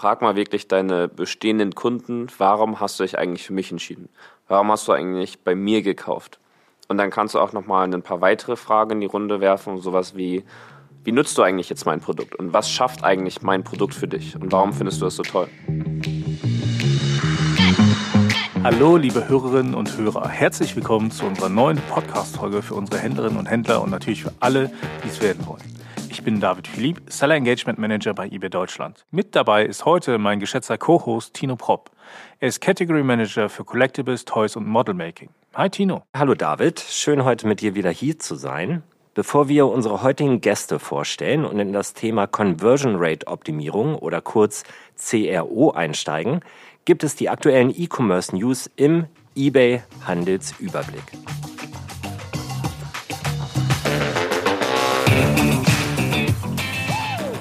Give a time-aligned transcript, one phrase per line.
[0.00, 4.08] frag mal wirklich deine bestehenden Kunden, warum hast du dich eigentlich für mich entschieden?
[4.48, 6.40] Warum hast du eigentlich bei mir gekauft?
[6.88, 10.16] Und dann kannst du auch nochmal ein paar weitere Fragen in die Runde werfen, sowas
[10.16, 10.42] wie,
[11.04, 12.34] wie nutzt du eigentlich jetzt mein Produkt?
[12.34, 14.36] Und was schafft eigentlich mein Produkt für dich?
[14.36, 15.48] Und warum findest du das so toll?
[18.64, 20.30] Hallo, liebe Hörerinnen und Hörer.
[20.30, 24.72] Herzlich willkommen zu unserer neuen Podcast-Folge für unsere Händlerinnen und Händler und natürlich für alle,
[25.04, 25.79] die es werden wollen.
[26.10, 29.06] Ich bin David Philipp, Seller Engagement Manager bei eBay Deutschland.
[29.12, 31.92] Mit dabei ist heute mein geschätzter Co-Host Tino Propp.
[32.40, 35.28] Er ist Category Manager für Collectibles, Toys und Model Making.
[35.54, 36.02] Hi Tino.
[36.12, 38.82] Hallo David, schön heute mit dir wieder hier zu sein.
[39.14, 44.64] Bevor wir unsere heutigen Gäste vorstellen und in das Thema Conversion Rate Optimierung oder kurz
[44.96, 46.40] CRO einsteigen,
[46.86, 51.04] gibt es die aktuellen E-Commerce News im eBay Handelsüberblick.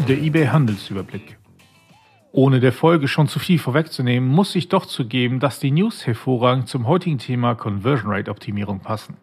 [0.09, 1.37] Der eBay Handelsüberblick.
[2.31, 6.67] Ohne der Folge schon zu viel vorwegzunehmen, muss ich doch zugeben, dass die News hervorragend
[6.67, 9.17] zum heutigen Thema Conversion Rate Optimierung passen.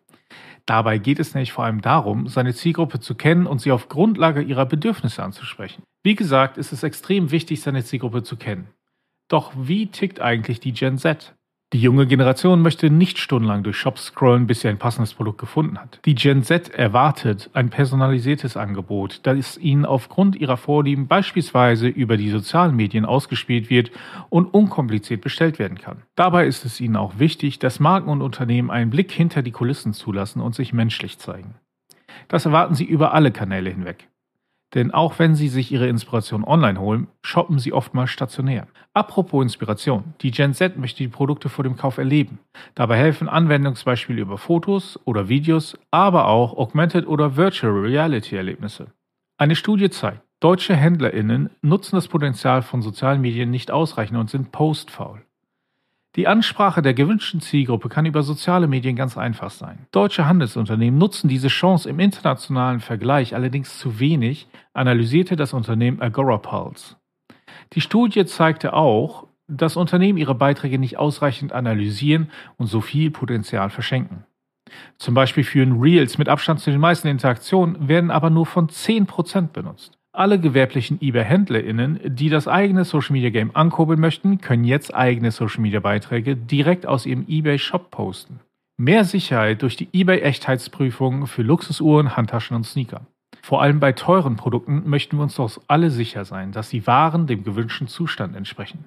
[0.64, 4.42] Dabei geht es nämlich vor allem darum, seine Zielgruppe zu kennen und sie auf Grundlage
[4.42, 5.82] ihrer Bedürfnisse anzusprechen.
[6.04, 8.68] Wie gesagt, ist es extrem wichtig, seine Zielgruppe zu kennen.
[9.26, 11.35] Doch wie tickt eigentlich die Gen Z?
[11.72, 15.78] Die junge Generation möchte nicht stundenlang durch Shops scrollen, bis sie ein passendes Produkt gefunden
[15.78, 15.98] hat.
[16.04, 22.30] Die Gen Z erwartet ein personalisiertes Angebot, das ihnen aufgrund ihrer Vorlieben beispielsweise über die
[22.30, 23.90] sozialen Medien ausgespielt wird
[24.28, 26.04] und unkompliziert bestellt werden kann.
[26.14, 29.92] Dabei ist es ihnen auch wichtig, dass Marken und Unternehmen einen Blick hinter die Kulissen
[29.92, 31.56] zulassen und sich menschlich zeigen.
[32.28, 34.08] Das erwarten sie über alle Kanäle hinweg.
[34.74, 38.66] Denn auch wenn Sie sich Ihre Inspiration online holen, shoppen Sie oftmals stationär.
[38.94, 42.40] Apropos Inspiration, die Gen Z möchte die Produkte vor dem Kauf erleben.
[42.74, 48.88] Dabei helfen Anwendungsbeispiele über Fotos oder Videos, aber auch Augmented oder Virtual Reality Erlebnisse.
[49.38, 54.50] Eine Studie zeigt, deutsche HändlerInnen nutzen das Potenzial von sozialen Medien nicht ausreichend und sind
[54.50, 55.25] postfaul.
[56.16, 59.86] Die Ansprache der gewünschten Zielgruppe kann über soziale Medien ganz einfach sein.
[59.92, 66.38] Deutsche Handelsunternehmen nutzen diese Chance im internationalen Vergleich allerdings zu wenig, analysierte das Unternehmen Agora
[66.38, 66.96] Pulse.
[67.74, 73.68] Die Studie zeigte auch, dass Unternehmen ihre Beiträge nicht ausreichend analysieren und so viel Potenzial
[73.68, 74.24] verschenken.
[74.96, 79.48] Zum Beispiel führen Reels mit Abstand zu den meisten Interaktionen, werden aber nur von 10%
[79.48, 79.98] benutzt.
[80.16, 85.60] Alle gewerblichen eBay-HändlerInnen, die das eigene Social Media Game ankurbeln möchten, können jetzt eigene Social
[85.60, 88.40] Media Beiträge direkt aus ihrem eBay Shop posten.
[88.78, 93.02] Mehr Sicherheit durch die eBay Echtheitsprüfung für Luxusuhren, Handtaschen und Sneaker.
[93.42, 97.26] Vor allem bei teuren Produkten möchten wir uns doch alle sicher sein, dass die Waren
[97.26, 98.86] dem gewünschten Zustand entsprechen.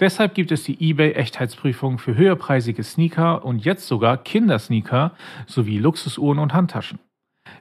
[0.00, 5.12] Deshalb gibt es die eBay Echtheitsprüfung für höherpreisige Sneaker und jetzt sogar Kindersneaker
[5.46, 6.98] sowie Luxusuhren und Handtaschen.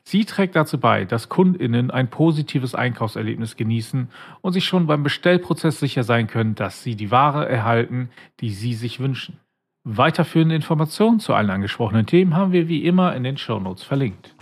[0.07, 4.07] Sie trägt dazu bei, dass Kundinnen ein positives Einkaufserlebnis genießen
[4.41, 8.75] und sich schon beim Bestellprozess sicher sein können, dass sie die Ware erhalten, die sie
[8.75, 9.39] sich wünschen.
[9.83, 14.35] Weiterführende Informationen zu allen angesprochenen Themen haben wir wie immer in den Shownotes verlinkt.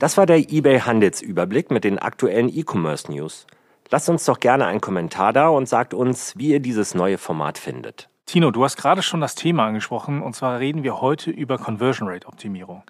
[0.00, 3.46] Das war der eBay Handelsüberblick mit den aktuellen E-Commerce News.
[3.88, 7.56] Lasst uns doch gerne einen Kommentar da und sagt uns, wie ihr dieses neue Format
[7.56, 8.08] findet.
[8.26, 12.08] Tino, du hast gerade schon das Thema angesprochen und zwar reden wir heute über Conversion
[12.08, 12.82] Rate Optimierung.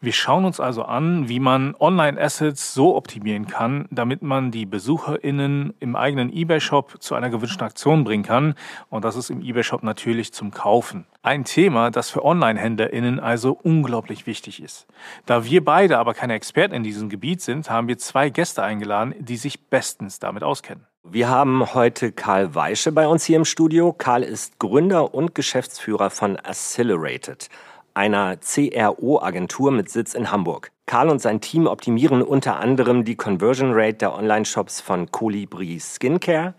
[0.00, 5.72] Wir schauen uns also an, wie man Online-Assets so optimieren kann, damit man die BesucherInnen
[5.80, 8.54] im eigenen eBay-Shop zu einer gewünschten Aktion bringen kann.
[8.90, 11.06] Und das ist im eBay-Shop natürlich zum Kaufen.
[11.22, 14.86] Ein Thema, das für Online-HändlerInnen also unglaublich wichtig ist.
[15.24, 19.14] Da wir beide aber keine Experten in diesem Gebiet sind, haben wir zwei Gäste eingeladen,
[19.18, 20.86] die sich bestens damit auskennen.
[21.06, 23.92] Wir haben heute Karl Weische bei uns hier im Studio.
[23.92, 27.50] Karl ist Gründer und Geschäftsführer von Accelerated
[27.92, 30.72] einer CRO-Agentur mit Sitz in Hamburg.
[30.86, 36.54] Karl und sein Team optimieren unter anderem die Conversion Rate der Online-Shops von Colibri Skincare,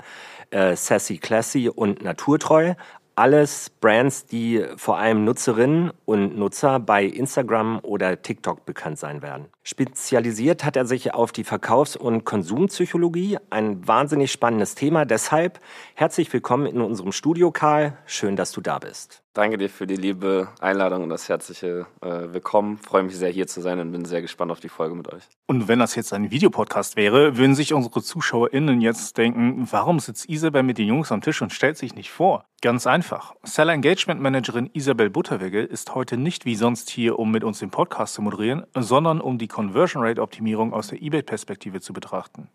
[0.51, 2.75] äh, Sassy Classy und Naturtreu,
[3.16, 9.47] alles Brands, die vor allem Nutzerinnen und Nutzer bei Instagram oder TikTok bekannt sein werden.
[9.67, 15.06] Spezialisiert hat er sich auf die Verkaufs- und Konsumpsychologie, ein wahnsinnig spannendes Thema.
[15.06, 15.59] Deshalb
[15.95, 17.97] herzlich willkommen in unserem Studio, Karl.
[18.06, 19.23] Schön, dass du da bist.
[19.35, 22.77] Danke dir für die liebe Einladung und das herzliche äh, Willkommen.
[22.77, 25.23] Freue mich sehr, hier zu sein und bin sehr gespannt auf die Folge mit euch.
[25.45, 30.29] Und wenn das jetzt ein Videopodcast wäre, würden sich unsere ZuschauerInnen jetzt denken, warum sitzt
[30.29, 32.45] Isabel mit den Jungs am Tisch und stellt sich nicht vor?
[32.61, 33.35] Ganz einfach.
[33.44, 37.71] Seller Engagement Managerin Isabel Butterwegge ist heute nicht wie sonst hier, um mit uns den
[37.71, 42.50] Podcast zu moderieren, sondern um die Conversion Rate Optimierung aus der eBay-Perspektive zu betrachten.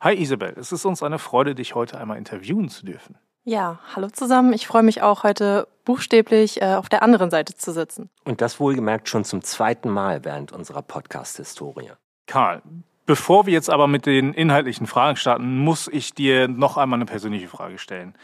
[0.00, 3.18] Hi Isabel, es ist uns eine Freude, dich heute einmal interviewen zu dürfen.
[3.44, 4.54] Ja, hallo zusammen.
[4.54, 8.08] Ich freue mich auch heute buchstäblich äh, auf der anderen Seite zu sitzen.
[8.24, 11.90] Und das wohlgemerkt schon zum zweiten Mal während unserer Podcast-Historie.
[12.26, 12.62] Karl,
[13.04, 17.06] bevor wir jetzt aber mit den inhaltlichen Fragen starten, muss ich dir noch einmal eine
[17.06, 18.14] persönliche Frage stellen.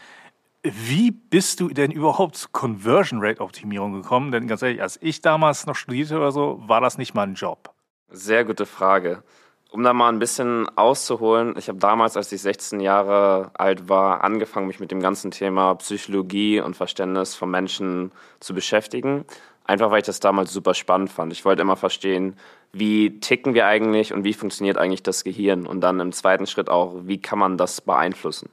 [0.63, 4.31] Wie bist du denn überhaupt zur Conversion Rate Optimierung gekommen?
[4.31, 7.35] Denn ganz ehrlich, als ich damals noch studierte oder so, war das nicht mal ein
[7.35, 7.76] Job.
[8.09, 9.21] Sehr gute Frage.
[9.69, 14.23] Um da mal ein bisschen auszuholen, ich habe damals, als ich 16 Jahre alt war,
[14.23, 19.25] angefangen, mich mit dem ganzen Thema Psychologie und Verständnis von Menschen zu beschäftigen.
[19.65, 21.33] Einfach weil ich das damals super spannend fand.
[21.33, 22.37] Ich wollte immer verstehen,
[22.71, 25.67] wie ticken wir eigentlich und wie funktioniert eigentlich das Gehirn.
[25.67, 28.49] Und dann im zweiten Schritt auch, wie kann man das beeinflussen.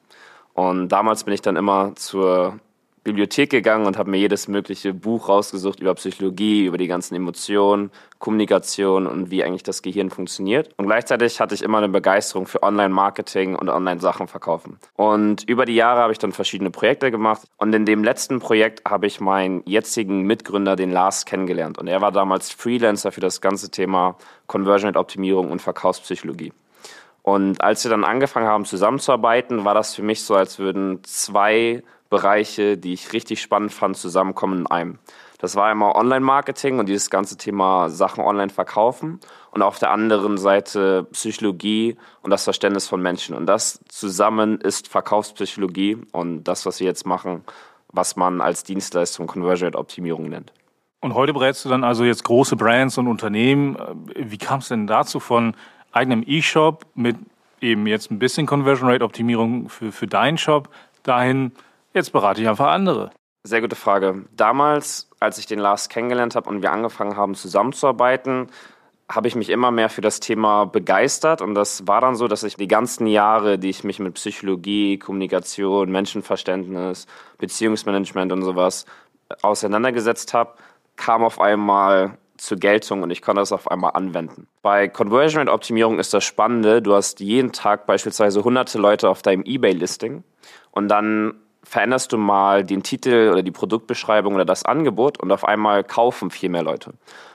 [0.53, 2.59] Und damals bin ich dann immer zur
[3.05, 7.91] Bibliothek gegangen und habe mir jedes mögliche Buch rausgesucht über Psychologie, über die ganzen Emotionen,
[8.19, 10.71] Kommunikation und wie eigentlich das Gehirn funktioniert.
[10.79, 14.79] Und gleichzeitig hatte ich immer eine Begeisterung für Online-Marketing und Online-Sachen verkaufen.
[14.97, 17.43] Und über die Jahre habe ich dann verschiedene Projekte gemacht.
[17.59, 21.77] Und in dem letzten Projekt habe ich meinen jetzigen Mitgründer, den Lars, kennengelernt.
[21.77, 24.17] Und er war damals Freelancer für das ganze Thema
[24.47, 26.55] Conversion-Optimierung und Verkaufspsychologie.
[27.23, 31.83] Und als wir dann angefangen haben zusammenzuarbeiten, war das für mich so, als würden zwei
[32.15, 34.99] Bereiche, die ich richtig spannend fand, zusammenkommen in einem.
[35.39, 39.19] Das war einmal Online-Marketing und dieses ganze Thema Sachen online verkaufen
[39.51, 43.35] und auf der anderen Seite Psychologie und das Verständnis von Menschen.
[43.35, 47.43] Und das zusammen ist Verkaufspsychologie und das, was wir jetzt machen,
[47.89, 50.53] was man als Dienstleistung Conversion Rate Optimierung nennt.
[51.01, 53.77] Und heute berätst du dann also jetzt große Brands und Unternehmen.
[54.15, 55.57] Wie kam es denn dazu von
[55.91, 57.17] eigenem E-Shop mit
[57.61, 60.69] eben jetzt ein bisschen Conversion Rate Optimierung für, für deinen Shop
[61.03, 61.53] dahin,
[61.95, 63.11] Jetzt berate ich einfach andere.
[63.45, 64.25] Sehr gute Frage.
[64.33, 68.49] Damals, als ich den Lars kennengelernt habe und wir angefangen haben zusammenzuarbeiten,
[69.09, 72.43] habe ich mich immer mehr für das Thema begeistert und das war dann so, dass
[72.43, 77.07] ich die ganzen Jahre, die ich mich mit Psychologie, Kommunikation, Menschenverständnis,
[77.39, 78.87] Beziehungsmanagement und sowas
[79.43, 80.55] auseinandergesetzt habe,
[80.97, 84.49] kam auf einmal zur Geltung und ich konnte das auf einmal anwenden.
[84.63, 89.23] Bei Conversion Rate Optimierung ist das Spannende, du hast jeden Tag beispielsweise hunderte Leute auf
[89.23, 90.25] deinem eBay-Listing
[90.73, 91.35] und dann
[91.65, 96.31] veränderst du mal den Titel oder die Produktbeschreibung oder das Angebot und auf einmal kaufen
[96.31, 96.93] viel mehr Leute.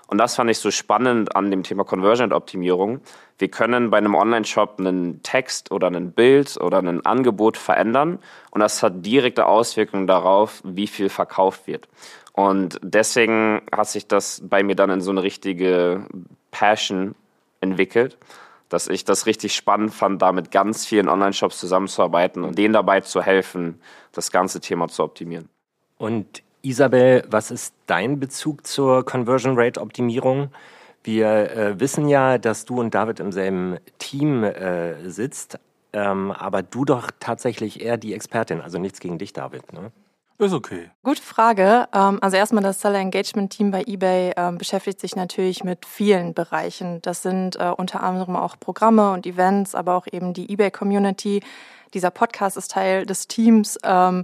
[0.08, 3.02] Und das fand ich so spannend an dem Thema Conversion-Optimierung.
[3.38, 8.20] Wir können bei einem Online-Shop einen Text oder ein Bild oder ein Angebot verändern
[8.52, 11.88] und das hat direkte Auswirkungen darauf, wie viel verkauft wird.
[12.34, 16.06] Und deswegen hat sich das bei mir dann in so eine richtige
[16.52, 17.16] Passion
[17.62, 18.18] entwickelt
[18.70, 23.02] dass ich das richtig spannend fand, da mit ganz vielen Online-Shops zusammenzuarbeiten und denen dabei
[23.02, 23.82] zu helfen,
[24.12, 25.50] das ganze Thema zu optimieren.
[25.98, 30.50] Und Isabel, was ist dein Bezug zur Conversion Rate Optimierung?
[31.04, 35.58] Wir äh, wissen ja, dass du und David im selben Team äh, sitzt,
[35.94, 39.74] ähm, aber du doch tatsächlich eher die Expertin, also nichts gegen dich, David.
[39.74, 39.92] Ne?
[40.40, 40.90] Ist okay.
[41.04, 41.90] Gute Frage.
[41.94, 46.34] Ähm, also erstmal das Seller Engagement Team bei eBay ähm, beschäftigt sich natürlich mit vielen
[46.34, 47.02] Bereichen.
[47.02, 51.42] Das sind äh, unter anderem auch Programme und Events, aber auch eben die eBay Community.
[51.94, 53.78] Dieser Podcast ist Teil des Teams.
[53.84, 54.24] Ähm,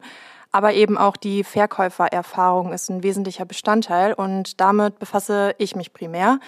[0.54, 6.40] aber eben auch die Verkäufererfahrung ist ein wesentlicher Bestandteil und damit befasse ich mich primär.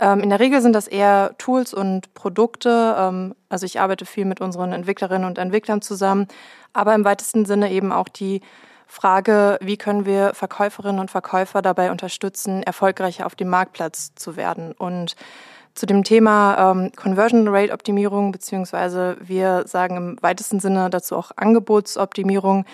[0.00, 3.34] In der Regel sind das eher Tools und Produkte.
[3.50, 6.26] Also ich arbeite viel mit unseren Entwicklerinnen und Entwicklern zusammen,
[6.72, 8.40] aber im weitesten Sinne eben auch die
[8.90, 14.72] Frage, wie können wir Verkäuferinnen und Verkäufer dabei unterstützen, erfolgreicher auf dem Marktplatz zu werden.
[14.72, 15.14] Und
[15.74, 21.30] zu dem Thema ähm, Conversion Rate Optimierung, beziehungsweise wir sagen im weitesten Sinne dazu auch
[21.36, 22.64] Angebotsoptimierung,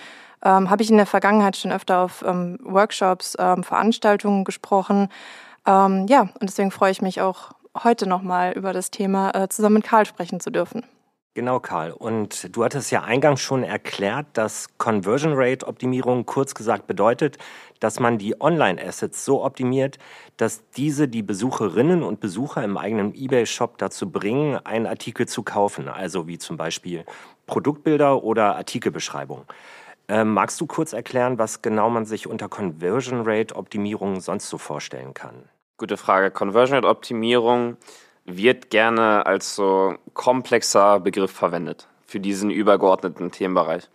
[0.42, 5.11] ähm, habe ich in der Vergangenheit schon öfter auf ähm, Workshops, ähm, Veranstaltungen gesprochen.
[5.66, 7.50] Ähm, ja, und deswegen freue ich mich auch
[7.85, 10.82] heute nochmal über das Thema äh, zusammen mit Karl sprechen zu dürfen.
[11.37, 11.93] Genau, Karl.
[11.93, 17.37] Und du hattest ja eingangs schon erklärt, dass Conversion Rate Optimierung kurz gesagt bedeutet,
[17.78, 19.99] dass man die Online-Assets so optimiert,
[20.38, 25.88] dass diese die Besucherinnen und Besucher im eigenen eBay-Shop dazu bringen, einen Artikel zu kaufen,
[25.88, 27.05] also wie zum Beispiel
[27.45, 29.45] Produktbilder oder Artikelbeschreibung.
[30.09, 34.57] Ähm, magst du kurz erklären, was genau man sich unter Conversion Rate Optimierung sonst so
[34.57, 35.50] vorstellen kann?
[35.76, 36.31] Gute Frage.
[36.31, 37.76] Conversion Rate Optimierung
[38.26, 43.88] wird gerne als so komplexer Begriff verwendet für diesen übergeordneten Themenbereich.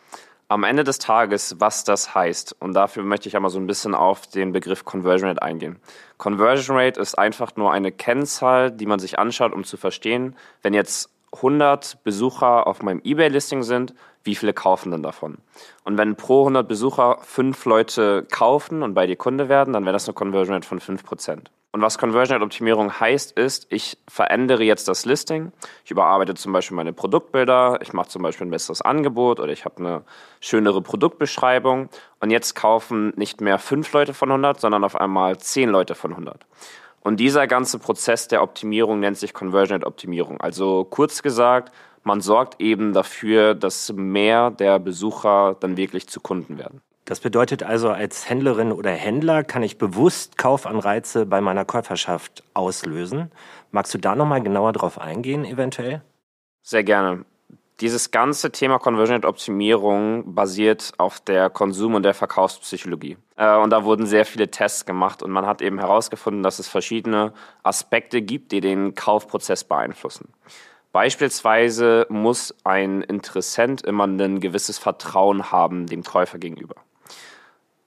[0.48, 3.96] Am Ende des Tages, was das heißt, und dafür möchte ich einmal so ein bisschen
[3.96, 5.80] auf den Begriff Conversion Rate eingehen.
[6.18, 10.74] Conversion Rate ist einfach nur eine Kennzahl, die man sich anschaut, um zu verstehen, wenn
[10.74, 15.38] jetzt 100 Besucher auf meinem eBay-Listing sind, wie viele kaufen denn davon?
[15.86, 19.94] Und wenn pro 100 Besucher fünf Leute kaufen und bei dir Kunde werden, dann wäre
[19.94, 21.46] das eine Conversion Rate von 5%.
[21.74, 25.54] Und was Conversion Rate Optimierung heißt, ist, ich verändere jetzt das Listing.
[25.86, 27.80] Ich überarbeite zum Beispiel meine Produktbilder.
[27.82, 30.04] Ich mache zum Beispiel ein besseres Angebot oder ich habe eine
[30.42, 31.88] schönere Produktbeschreibung.
[32.20, 36.12] Und jetzt kaufen nicht mehr fünf Leute von 100, sondern auf einmal zehn Leute von
[36.12, 36.46] 100.
[37.00, 40.42] Und dieser ganze Prozess der Optimierung nennt sich Conversion Rate Optimierung.
[40.42, 41.74] Also kurz gesagt,
[42.04, 46.82] man sorgt eben dafür, dass mehr der Besucher dann wirklich zu Kunden werden.
[47.06, 53.32] Das bedeutet also, als Händlerin oder Händler kann ich bewusst Kaufanreize bei meiner Käuferschaft auslösen.
[53.72, 56.02] Magst du da nochmal genauer drauf eingehen, eventuell?
[56.62, 57.26] Sehr gerne.
[57.80, 63.18] Dieses ganze Thema Conversion Optimierung basiert auf der Konsum- und der Verkaufspsychologie.
[63.36, 66.68] Äh, und da wurden sehr viele Tests gemacht und man hat eben herausgefunden, dass es
[66.68, 70.32] verschiedene Aspekte gibt, die den Kaufprozess beeinflussen.
[70.92, 76.76] Beispielsweise muss ein Interessent immer ein gewisses Vertrauen haben dem Käufer gegenüber.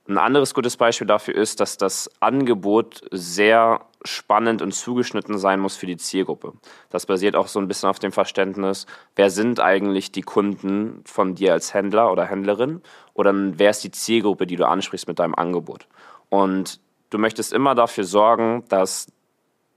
[0.07, 5.77] Ein anderes gutes Beispiel dafür ist, dass das Angebot sehr spannend und zugeschnitten sein muss
[5.77, 6.53] für die Zielgruppe.
[6.91, 11.35] Das basiert auch so ein bisschen auf dem Verständnis, wer sind eigentlich die Kunden von
[11.35, 12.83] dir als Händler oder Händlerin
[13.15, 15.87] oder wer ist die Zielgruppe, die du ansprichst mit deinem Angebot.
[16.29, 19.07] Und du möchtest immer dafür sorgen, dass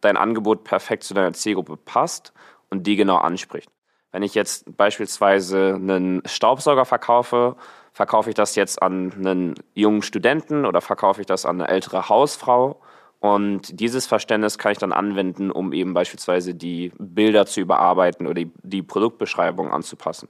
[0.02, 2.34] dein Angebot perfekt zu deiner Zielgruppe passt
[2.70, 3.70] und die genau anspricht.
[4.12, 7.56] Wenn ich jetzt beispielsweise einen Staubsauger verkaufe,
[7.98, 12.10] verkaufe ich das jetzt an einen jungen Studenten oder verkaufe ich das an eine ältere
[12.10, 12.80] Hausfrau?
[13.20, 18.36] Und dieses Verständnis kann ich dann anwenden, um eben beispielsweise die Bilder zu überarbeiten oder
[18.36, 20.28] die, die Produktbeschreibung anzupassen.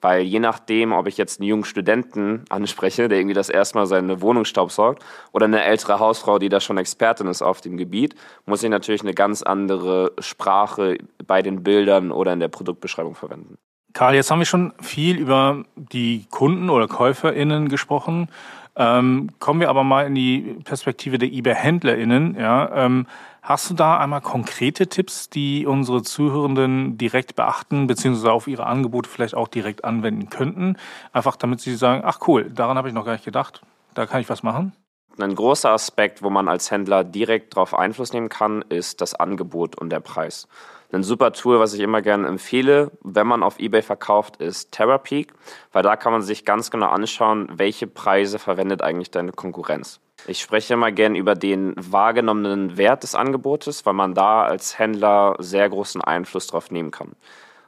[0.00, 3.86] Weil je nachdem, ob ich jetzt einen jungen Studenten anspreche, der irgendwie das erste Mal
[3.86, 8.16] seine Wohnung staubsaugt, oder eine ältere Hausfrau, die da schon Expertin ist auf dem Gebiet,
[8.44, 13.56] muss ich natürlich eine ganz andere Sprache bei den Bildern oder in der Produktbeschreibung verwenden.
[13.94, 18.28] Karl, jetzt haben wir schon viel über die Kunden oder KäuferInnen gesprochen.
[18.74, 22.34] Ähm, kommen wir aber mal in die Perspektive der eBay-HändlerInnen.
[22.36, 23.06] Ja, ähm,
[23.40, 29.08] hast du da einmal konkrete Tipps, die unsere Zuhörenden direkt beachten, beziehungsweise auf ihre Angebote
[29.08, 30.76] vielleicht auch direkt anwenden könnten?
[31.12, 33.62] Einfach damit sie sagen, ach cool, daran habe ich noch gar nicht gedacht.
[33.94, 34.72] Da kann ich was machen.
[35.20, 39.76] Ein großer Aspekt, wo man als Händler direkt darauf Einfluss nehmen kann, ist das Angebot
[39.78, 40.48] und der Preis.
[40.94, 45.32] Ein super Tool, was ich immer gerne empfehle, wenn man auf eBay verkauft, ist TerraPeak,
[45.72, 49.98] weil da kann man sich ganz genau anschauen, welche Preise verwendet eigentlich deine Konkurrenz.
[50.28, 55.34] Ich spreche immer gerne über den wahrgenommenen Wert des Angebotes, weil man da als Händler
[55.40, 57.16] sehr großen Einfluss drauf nehmen kann.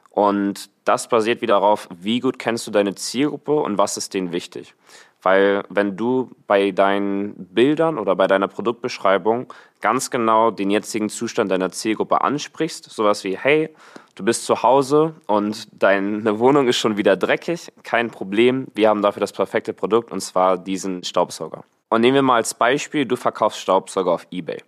[0.09, 4.31] Und das basiert wieder darauf, wie gut kennst du deine Zielgruppe und was ist denen
[4.31, 4.73] wichtig.
[5.21, 11.51] Weil wenn du bei deinen Bildern oder bei deiner Produktbeschreibung ganz genau den jetzigen Zustand
[11.51, 13.69] deiner Zielgruppe ansprichst, sowas wie, hey,
[14.15, 19.01] du bist zu Hause und deine Wohnung ist schon wieder dreckig, kein Problem, wir haben
[19.01, 21.63] dafür das perfekte Produkt und zwar diesen Staubsauger.
[21.89, 24.61] Und nehmen wir mal als Beispiel, du verkaufst Staubsauger auf eBay.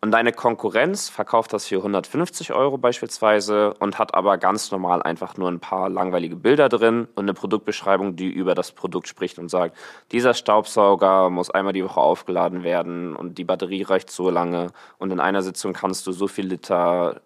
[0.00, 5.36] Und deine Konkurrenz verkauft das für 150 Euro beispielsweise und hat aber ganz normal einfach
[5.36, 9.48] nur ein paar langweilige Bilder drin und eine Produktbeschreibung, die über das Produkt spricht und
[9.48, 9.76] sagt,
[10.12, 15.10] dieser Staubsauger muss einmal die Woche aufgeladen werden und die Batterie reicht so lange und
[15.10, 17.20] in einer Sitzung kannst du so viel Liter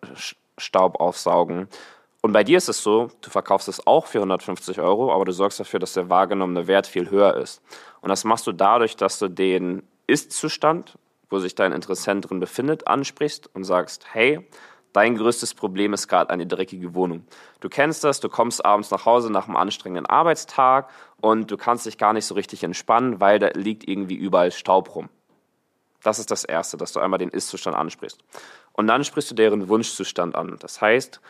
[0.57, 1.69] Staub aufsaugen.
[2.23, 5.33] Und bei dir ist es so, du verkaufst es auch für 150 Euro, aber du
[5.33, 7.61] sorgst dafür, dass der wahrgenommene Wert viel höher ist.
[8.01, 10.97] Und das machst du dadurch, dass du den Ist-Zustand
[11.33, 14.47] wo sich dein Interessent drin befindet, ansprichst und sagst, hey,
[14.93, 17.27] dein größtes Problem ist gerade eine dreckige Wohnung.
[17.61, 21.87] Du kennst das, du kommst abends nach Hause nach einem anstrengenden Arbeitstag und du kannst
[21.87, 25.09] dich gar nicht so richtig entspannen, weil da liegt irgendwie überall Staub rum.
[26.03, 28.21] Das ist das Erste, dass du einmal den Ist-Zustand ansprichst.
[28.73, 30.57] Und dann sprichst du deren Wunschzustand an.
[30.59, 31.21] Das heißt,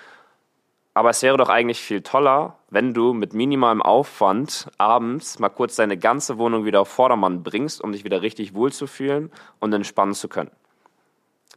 [0.94, 5.76] aber es wäre doch eigentlich viel toller, wenn du mit minimalem Aufwand abends mal kurz
[5.76, 10.28] deine ganze Wohnung wieder auf Vordermann bringst, um dich wieder richtig wohlzufühlen und entspannen zu
[10.28, 10.50] können.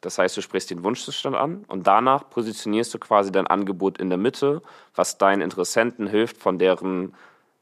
[0.01, 4.09] Das heißt, du sprichst den Wunschzustand an und danach positionierst du quasi dein Angebot in
[4.09, 4.61] der Mitte,
[4.93, 7.13] was deinen Interessenten hilft, von deren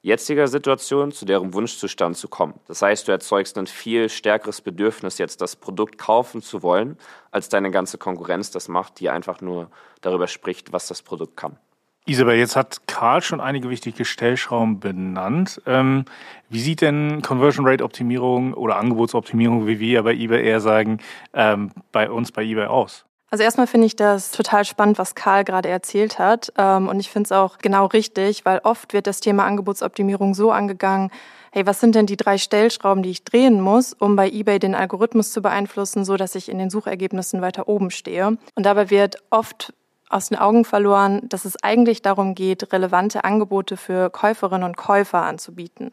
[0.04, 2.54] jetziger Situation zu deren Wunschzustand zu kommen.
[2.68, 6.98] Das heißt, du erzeugst ein viel stärkeres Bedürfnis, jetzt das Produkt kaufen zu wollen,
[7.32, 11.58] als deine ganze Konkurrenz das macht, die einfach nur darüber spricht, was das Produkt kann.
[12.06, 15.62] Isabel, jetzt hat Karl schon einige wichtige Stellschrauben benannt.
[15.66, 16.04] Ähm,
[16.50, 20.98] wie sieht denn Conversion Rate Optimierung oder Angebotsoptimierung, wie wir ja bei eBay eher sagen,
[21.34, 23.06] ähm, bei uns bei eBay aus?
[23.34, 26.54] Also erstmal finde ich das total spannend, was Karl gerade erzählt hat.
[26.56, 30.52] Ähm, und ich finde es auch genau richtig, weil oft wird das Thema Angebotsoptimierung so
[30.52, 31.10] angegangen,
[31.52, 34.76] hey, was sind denn die drei Stellschrauben, die ich drehen muss, um bei eBay den
[34.76, 38.38] Algorithmus zu beeinflussen, so dass ich in den Suchergebnissen weiter oben stehe.
[38.54, 39.74] Und dabei wird oft
[40.10, 45.24] aus den Augen verloren, dass es eigentlich darum geht, relevante Angebote für Käuferinnen und Käufer
[45.24, 45.90] anzubieten.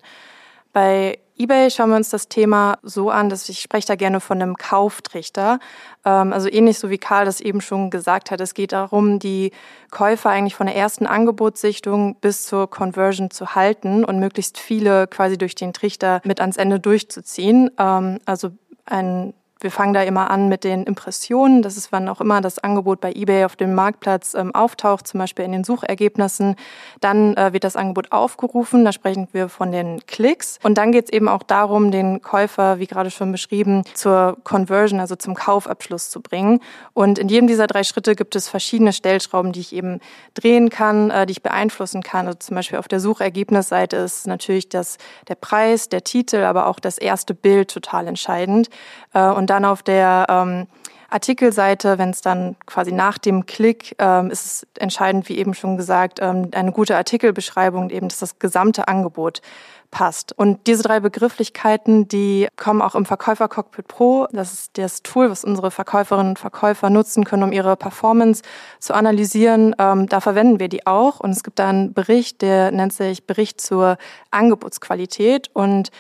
[0.73, 4.43] Bei eBay schauen wir uns das Thema so an, dass ich spreche da gerne von
[4.43, 5.59] einem Kauftrichter.
[6.05, 8.41] Ähm, also ähnlich so wie Karl das eben schon gesagt hat.
[8.43, 9.53] Es geht darum, die
[9.91, 15.39] Käufer eigentlich von der ersten Angebotssichtung bis zur Conversion zu halten und möglichst viele quasi
[15.39, 17.71] durch den Trichter mit ans Ende durchzuziehen.
[17.79, 18.51] Ähm, also
[18.85, 21.61] ein wir fangen da immer an mit den Impressionen.
[21.61, 25.19] Das ist, wann auch immer das Angebot bei eBay auf dem Marktplatz ähm, auftaucht, zum
[25.19, 26.57] Beispiel in den Suchergebnissen.
[27.01, 28.85] Dann äh, wird das Angebot aufgerufen.
[28.87, 30.59] Da sprechen wir von den Klicks.
[30.63, 34.99] Und dann geht es eben auch darum, den Käufer, wie gerade schon beschrieben, zur Conversion,
[34.99, 36.61] also zum Kaufabschluss zu bringen.
[36.95, 40.01] Und in jedem dieser drei Schritte gibt es verschiedene Stellschrauben, die ich eben
[40.33, 42.27] drehen kann, äh, die ich beeinflussen kann.
[42.27, 44.97] Also zum Beispiel auf der Suchergebnisseite ist natürlich das,
[45.29, 48.71] der Preis, der Titel, aber auch das erste Bild total entscheidend.
[49.13, 50.67] Äh, und dann auf der ähm,
[51.11, 55.77] Artikelseite, wenn es dann quasi nach dem Klick ähm, ist es entscheidend, wie eben schon
[55.77, 59.43] gesagt, ähm, eine gute Artikelbeschreibung, eben, dass das gesamte Angebot
[59.91, 60.33] passt.
[60.39, 64.29] Und diese drei Begrifflichkeiten, die kommen auch im Verkäufer Cockpit Pro.
[64.31, 68.43] Das ist das Tool, was unsere Verkäuferinnen und Verkäufer nutzen können, um ihre Performance
[68.79, 69.75] zu analysieren.
[69.81, 71.19] Ähm, da verwenden wir die auch.
[71.19, 73.99] Und es gibt da einen Bericht, der nennt sich Bericht zur
[74.31, 75.51] Angebotsqualität.
[75.55, 75.91] Und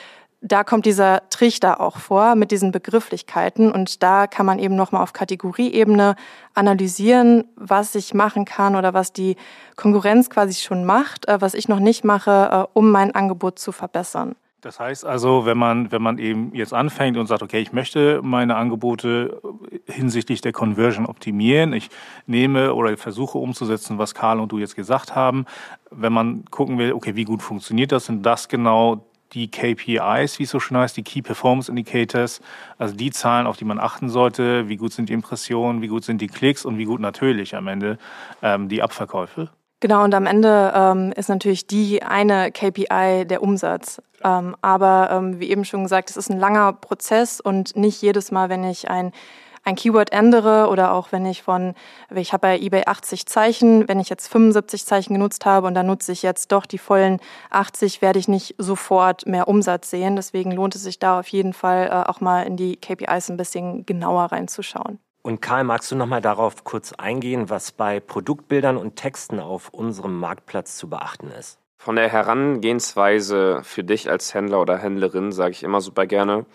[0.40, 5.02] da kommt dieser Trichter auch vor mit diesen Begrifflichkeiten und da kann man eben nochmal
[5.02, 6.16] auf Kategorieebene
[6.54, 9.36] analysieren, was ich machen kann oder was die
[9.76, 13.72] Konkurrenz quasi schon macht, äh, was ich noch nicht mache, äh, um mein Angebot zu
[13.72, 14.34] verbessern.
[14.62, 18.20] Das heißt also, wenn man, wenn man eben jetzt anfängt und sagt, okay, ich möchte
[18.22, 19.40] meine Angebote
[19.86, 21.88] hinsichtlich der Conversion optimieren, ich
[22.26, 25.46] nehme oder versuche umzusetzen, was Karl und du jetzt gesagt haben,
[25.90, 30.42] wenn man gucken will, okay, wie gut funktioniert das, sind das genau die KPIs, wie
[30.44, 32.40] es so schön heißt, die Key Performance Indicators,
[32.78, 36.04] also die Zahlen, auf die man achten sollte, wie gut sind die Impressionen, wie gut
[36.04, 37.98] sind die Klicks und wie gut natürlich am Ende
[38.42, 39.50] ähm, die Abverkäufe.
[39.80, 44.02] Genau, und am Ende ähm, ist natürlich die eine KPI der Umsatz.
[44.22, 48.30] Ähm, aber ähm, wie eben schon gesagt, es ist ein langer Prozess und nicht jedes
[48.30, 49.12] Mal, wenn ich ein
[49.62, 51.74] ein Keyword ändere oder auch wenn ich von,
[52.14, 55.86] ich habe bei eBay 80 Zeichen, wenn ich jetzt 75 Zeichen genutzt habe und dann
[55.86, 60.16] nutze ich jetzt doch die vollen 80, werde ich nicht sofort mehr Umsatz sehen.
[60.16, 63.36] Deswegen lohnt es sich da auf jeden Fall äh, auch mal in die KPIs ein
[63.36, 64.98] bisschen genauer reinzuschauen.
[65.22, 69.68] Und Karl, magst du noch mal darauf kurz eingehen, was bei Produktbildern und Texten auf
[69.68, 71.58] unserem Marktplatz zu beachten ist?
[71.76, 76.46] Von der Herangehensweise für dich als Händler oder Händlerin sage ich immer super gerne,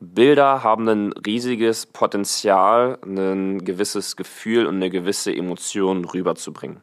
[0.00, 6.82] Bilder haben ein riesiges Potenzial, ein gewisses Gefühl und eine gewisse Emotion rüberzubringen.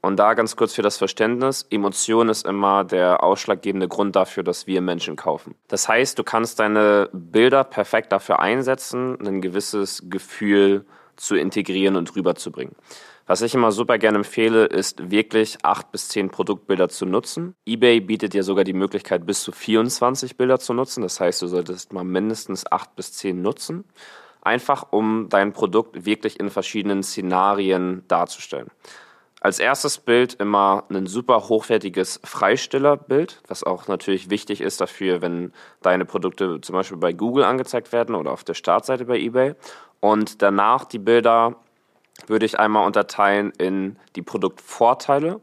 [0.00, 4.66] Und da ganz kurz für das Verständnis, Emotion ist immer der ausschlaggebende Grund dafür, dass
[4.66, 5.54] wir Menschen kaufen.
[5.68, 12.16] Das heißt, du kannst deine Bilder perfekt dafür einsetzen, ein gewisses Gefühl zu integrieren und
[12.16, 12.74] rüberzubringen.
[13.32, 17.54] Was ich immer super gerne empfehle, ist wirklich acht bis zehn Produktbilder zu nutzen.
[17.64, 21.00] eBay bietet dir sogar die Möglichkeit, bis zu 24 Bilder zu nutzen.
[21.00, 23.86] Das heißt, du solltest mal mindestens acht bis zehn nutzen.
[24.42, 28.68] Einfach um dein Produkt wirklich in verschiedenen Szenarien darzustellen.
[29.40, 35.54] Als erstes Bild immer ein super hochwertiges Freistellerbild, was auch natürlich wichtig ist dafür, wenn
[35.80, 39.54] deine Produkte zum Beispiel bei Google angezeigt werden oder auf der Startseite bei eBay.
[40.00, 41.56] Und danach die Bilder
[42.26, 45.40] würde ich einmal unterteilen in die Produktvorteile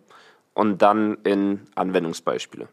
[0.54, 2.68] und dann in Anwendungsbeispiele.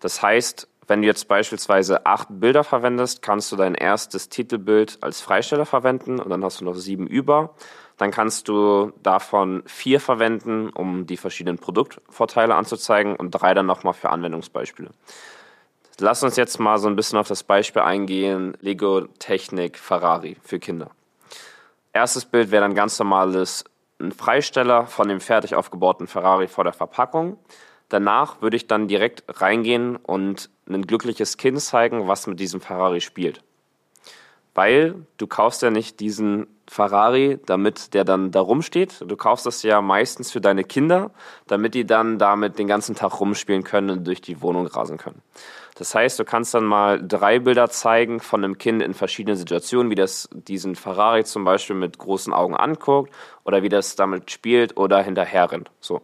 [0.00, 5.20] Das heißt, wenn du jetzt beispielsweise acht Bilder verwendest, kannst du dein erstes Titelbild als
[5.20, 7.54] Freisteller verwenden und dann hast du noch sieben über.
[7.98, 13.92] Dann kannst du davon vier verwenden, um die verschiedenen Produktvorteile anzuzeigen und drei dann nochmal
[13.92, 14.90] für Anwendungsbeispiele.
[15.98, 20.60] Lass uns jetzt mal so ein bisschen auf das Beispiel eingehen, Lego Technik Ferrari für
[20.60, 20.90] Kinder.
[21.98, 23.64] Erstes Bild wäre dann ganz normales
[24.00, 27.40] ein Freisteller von dem fertig aufgebauten Ferrari vor der Verpackung.
[27.88, 33.00] Danach würde ich dann direkt reingehen und ein glückliches Kind zeigen, was mit diesem Ferrari
[33.00, 33.42] spielt.
[34.58, 39.04] Weil du kaufst ja nicht diesen Ferrari, damit der dann da rumsteht.
[39.06, 41.12] Du kaufst das ja meistens für deine Kinder,
[41.46, 45.22] damit die dann damit den ganzen Tag rumspielen können und durch die Wohnung rasen können.
[45.76, 49.92] Das heißt, du kannst dann mal drei Bilder zeigen von einem Kind in verschiedenen Situationen,
[49.92, 54.76] wie das diesen Ferrari zum Beispiel mit großen Augen anguckt oder wie das damit spielt
[54.76, 55.70] oder hinterher rennt.
[55.78, 56.02] So.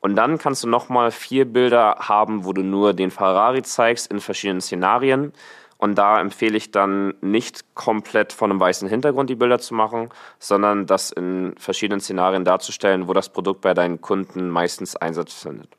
[0.00, 4.18] Und dann kannst du nochmal vier Bilder haben, wo du nur den Ferrari zeigst in
[4.18, 5.34] verschiedenen Szenarien.
[5.82, 10.10] Und da empfehle ich dann nicht komplett von einem weißen Hintergrund die Bilder zu machen,
[10.38, 15.70] sondern das in verschiedenen Szenarien darzustellen, wo das Produkt bei deinen Kunden meistens Einsatz findet.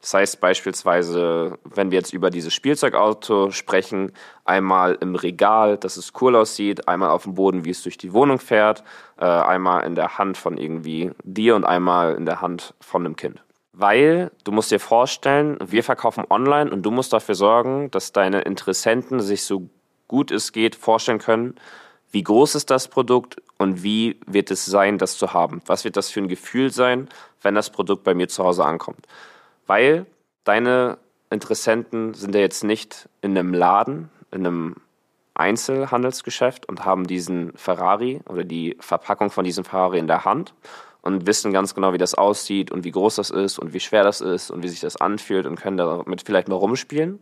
[0.00, 4.10] Das heißt beispielsweise, wenn wir jetzt über dieses Spielzeugauto sprechen,
[4.44, 8.12] einmal im Regal, dass es cool aussieht, einmal auf dem Boden, wie es durch die
[8.12, 8.82] Wohnung fährt,
[9.16, 13.14] äh, einmal in der Hand von irgendwie dir und einmal in der Hand von einem
[13.14, 13.45] Kind.
[13.78, 18.40] Weil du musst dir vorstellen, wir verkaufen online und du musst dafür sorgen, dass deine
[18.40, 19.68] Interessenten sich so
[20.08, 21.56] gut es geht vorstellen können,
[22.10, 25.60] wie groß ist das Produkt und wie wird es sein, das zu haben?
[25.66, 27.10] Was wird das für ein Gefühl sein,
[27.42, 29.06] wenn das Produkt bei mir zu Hause ankommt?
[29.66, 30.06] Weil
[30.44, 30.96] deine
[31.28, 34.76] Interessenten sind ja jetzt nicht in einem Laden, in einem
[35.34, 40.54] Einzelhandelsgeschäft und haben diesen Ferrari oder die Verpackung von diesem Ferrari in der Hand
[41.06, 44.02] und wissen ganz genau, wie das aussieht und wie groß das ist und wie schwer
[44.02, 47.20] das ist und wie sich das anfühlt und können damit vielleicht mal rumspielen.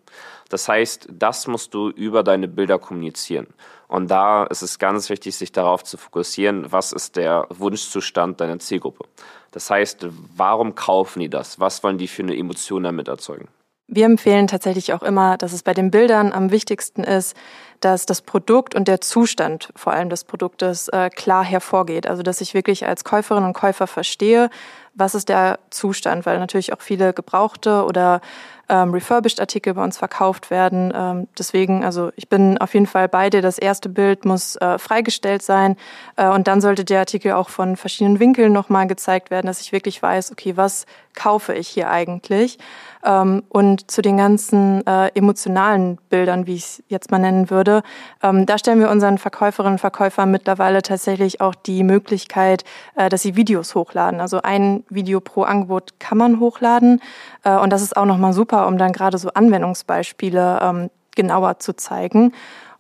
[0.49, 3.47] Das heißt, das musst du über deine Bilder kommunizieren.
[3.87, 8.59] Und da ist es ganz wichtig, sich darauf zu fokussieren, was ist der Wunschzustand deiner
[8.59, 9.05] Zielgruppe.
[9.53, 11.61] Das heißt, warum kaufen die das?
[11.61, 13.49] Was wollen die für eine Emotion damit erzeugen?
[13.87, 17.37] Wir empfehlen tatsächlich auch immer, dass es bei den Bildern am wichtigsten ist,
[17.85, 22.07] dass das Produkt und der Zustand vor allem des Produktes äh, klar hervorgeht.
[22.07, 24.51] Also dass ich wirklich als Käuferin und Käufer verstehe,
[24.95, 28.21] was ist der Zustand, weil natürlich auch viele gebrauchte oder
[28.69, 30.93] ähm, refurbished Artikel bei uns verkauft werden.
[30.95, 33.43] Ähm, deswegen, also ich bin auf jeden Fall bei dir.
[33.43, 35.77] Das erste Bild muss äh, freigestellt sein
[36.17, 39.73] äh, und dann sollte der Artikel auch von verschiedenen Winkeln nochmal gezeigt werden, dass ich
[39.73, 42.59] wirklich weiß, okay, was kaufe ich hier eigentlich?
[43.05, 47.83] Ähm, und zu den ganzen äh, emotionalen Bildern, wie ich es jetzt mal nennen würde,
[48.23, 53.23] ähm, da stellen wir unseren Verkäuferinnen und Verkäufern mittlerweile tatsächlich auch die Möglichkeit, äh, dass
[53.23, 54.21] sie Videos hochladen.
[54.21, 57.01] Also ein Video pro Angebot kann man hochladen
[57.45, 61.75] äh, und das ist auch nochmal super, um dann gerade so Anwendungsbeispiele ähm, genauer zu
[61.77, 62.33] zeigen.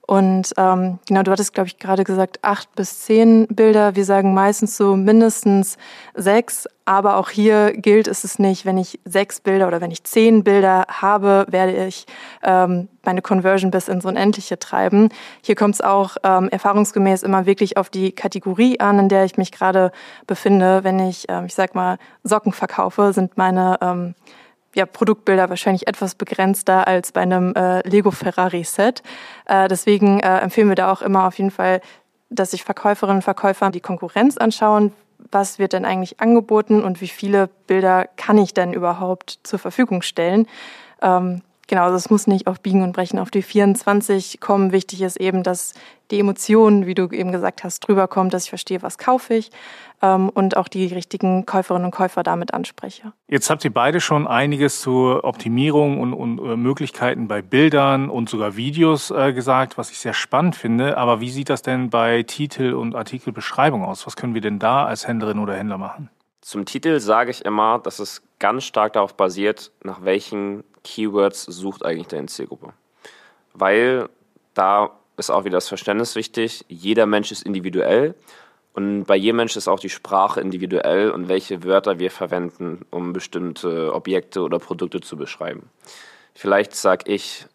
[0.07, 3.97] Und ähm, genau, du hattest, glaube ich, gerade gesagt, acht bis zehn Bilder.
[3.97, 5.79] Wir sagen meistens so mindestens
[6.15, 6.67] sechs.
[6.85, 10.45] Aber auch hier gilt es es nicht, wenn ich sechs Bilder oder wenn ich zehn
[10.45, 12.05] Bilder habe, werde ich
[12.43, 15.09] ähm, meine Conversion bis ins Unendliche treiben.
[15.41, 19.39] Hier kommt es auch ähm, erfahrungsgemäß immer wirklich auf die Kategorie an, in der ich
[19.39, 19.93] mich gerade
[20.27, 20.85] befinde.
[20.85, 24.15] Wenn ich, ähm, ich sag mal, Socken verkaufe, sind meine ähm,
[24.75, 29.03] ja, Produktbilder wahrscheinlich etwas begrenzter als bei einem äh, Lego Ferrari Set.
[29.47, 31.81] Äh, deswegen äh, empfehlen wir da auch immer auf jeden Fall,
[32.31, 34.93] dass sich Verkäuferinnen und Verkäufer die Konkurrenz anschauen.
[35.31, 40.03] Was wird denn eigentlich angeboten und wie viele Bilder kann ich denn überhaupt zur Verfügung
[40.03, 40.47] stellen?
[41.01, 44.73] Ähm, genau, also es muss nicht auf Biegen und Brechen auf die 24 kommen.
[44.73, 45.75] Wichtig ist eben, dass
[46.11, 49.51] die Emotion, wie du eben gesagt hast, drüber kommt, dass ich verstehe, was kaufe ich
[50.03, 53.13] ähm, und auch die richtigen Käuferinnen und Käufer damit anspreche.
[53.29, 58.29] Jetzt habt ihr beide schon einiges zur Optimierung und, und äh, Möglichkeiten bei Bildern und
[58.29, 60.99] sogar Videos äh, gesagt, was ich sehr spannend finde.
[60.99, 64.07] Aber wie sieht das denn bei Titel und Artikelbeschreibung aus?
[64.07, 66.11] Was können wir denn da als Händlerin oder Händler machen?
[66.43, 71.85] Zum Titel sage ich immer, dass es ganz stark darauf basiert, nach welchen Keywords sucht
[71.85, 72.73] eigentlich deine Zielgruppe.
[73.53, 74.09] Weil
[74.55, 76.65] da ist auch wieder das Verständnis wichtig.
[76.69, 78.15] Jeder Mensch ist individuell
[78.75, 83.13] und bei jedem Mensch ist auch die Sprache individuell und welche Wörter wir verwenden, um
[83.13, 85.71] bestimmte Objekte oder Produkte zu beschreiben.
[86.35, 87.47] Vielleicht sage ich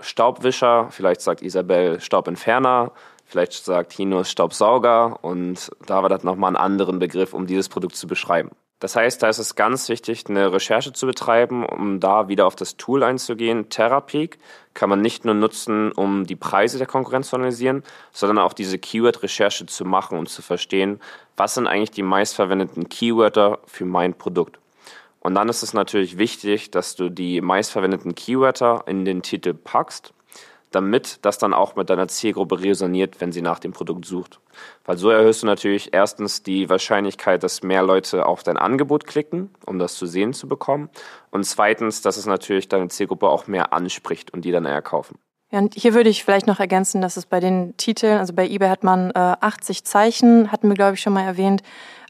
[0.00, 2.92] Staubwischer, vielleicht sagt Isabel Staubentferner,
[3.24, 7.96] vielleicht sagt Hinus Staubsauger und da war das nochmal einen anderen Begriff, um dieses Produkt
[7.96, 8.50] zu beschreiben.
[8.78, 12.56] Das heißt, da ist es ganz wichtig, eine Recherche zu betreiben, um da wieder auf
[12.56, 13.70] das Tool einzugehen.
[13.70, 14.38] Therapeak
[14.74, 18.78] kann man nicht nur nutzen, um die Preise der Konkurrenz zu analysieren, sondern auch diese
[18.78, 21.00] Keyword-Recherche zu machen und zu verstehen,
[21.38, 24.58] was sind eigentlich die meistverwendeten Keywörter für mein Produkt.
[25.20, 30.12] Und dann ist es natürlich wichtig, dass du die meistverwendeten Keywörter in den Titel packst
[30.70, 34.40] damit das dann auch mit deiner Zielgruppe resoniert, wenn sie nach dem Produkt sucht.
[34.84, 39.50] Weil so erhöhst du natürlich erstens die Wahrscheinlichkeit, dass mehr Leute auf dein Angebot klicken,
[39.64, 40.90] um das zu sehen zu bekommen.
[41.30, 45.18] Und zweitens, dass es natürlich deine Zielgruppe auch mehr anspricht und die dann eher kaufen.
[45.56, 48.46] Ja, und hier würde ich vielleicht noch ergänzen, dass es bei den Titeln, also bei
[48.46, 51.62] eBay hat man äh, 80 Zeichen, hatten wir, glaube ich, schon mal erwähnt.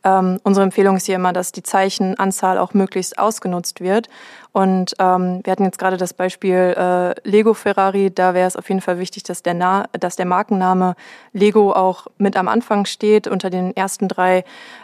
[0.02, 4.08] Ähm, unsere Empfehlung ist hier immer, dass die Zeichenanzahl auch möglichst ausgenutzt wird.
[4.50, 8.10] Und ähm, wir hatten jetzt gerade das Beispiel äh, Lego Ferrari.
[8.12, 10.96] Da wäre es auf jeden Fall wichtig, dass der, Na dass der Markenname
[11.32, 14.42] Lego auch mit am Anfang steht unter den ersten drei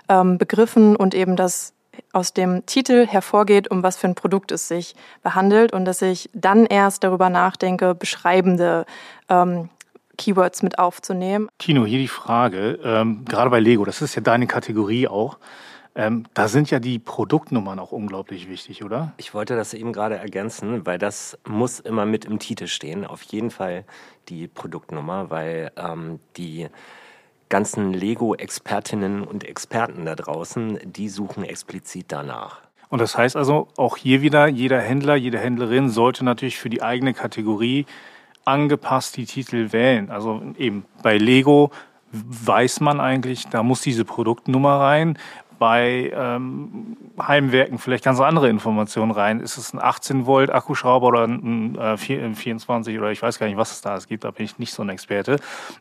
[0.09, 1.73] ähm, Begriffen und eben das
[2.13, 6.31] aus dem Titel hervorgeht, um was für ein Produkt es sich behandelt und dass ich
[6.33, 8.87] dann erst darüber nachdenke, beschreibende
[9.29, 9.69] ähm,
[10.19, 11.49] Keywords mit aufzunehmen.
[11.59, 15.39] Tino, hier die Frage, ähm, gerade bei Lego, das ist ja deine Kategorie auch.
[15.95, 19.13] Ähm, da sind ja die Produktnummern auch unglaublich wichtig, oder?
[19.19, 23.05] Ich wollte das eben gerade ergänzen, weil das muss immer mit im Titel stehen.
[23.05, 23.85] Auf jeden Fall
[24.29, 26.69] die Produktnummer, weil ähm, die
[27.53, 32.63] ganzen Lego-Expertinnen und Experten da draußen, die suchen explizit danach.
[32.89, 36.83] Und das heißt also, auch hier wieder, jeder Händler, jede Händlerin sollte natürlich für die
[36.83, 37.85] eigene Kategorie
[38.47, 40.11] angepasst die Titel wählen.
[40.11, 41.71] Also eben bei Lego
[42.13, 45.19] weiß man eigentlich, da muss diese Produktnummer rein.
[45.63, 49.39] Bei ähm, Heimwerken vielleicht ganz andere Informationen rein.
[49.39, 53.57] Ist es ein 18 Volt Akkuschrauber oder ein äh, 24 oder ich weiß gar nicht,
[53.57, 55.37] was es da es gibt, da bin ich nicht so ein Experte.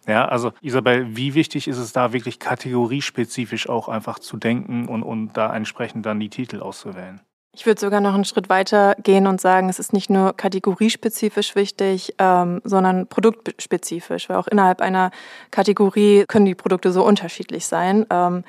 [0.06, 5.02] Ja, also Isabel, wie wichtig ist es da wirklich kategoriespezifisch auch einfach zu denken und,
[5.02, 7.20] und da entsprechend dann die Titel auszuwählen?
[7.52, 11.56] Ich würde sogar noch einen Schritt weiter gehen und sagen, es ist nicht nur kategoriespezifisch
[11.56, 15.10] wichtig, ähm, sondern produktspezifisch, weil auch innerhalb einer
[15.50, 18.06] Kategorie können die Produkte so unterschiedlich sein.
[18.12, 18.44] Ähm,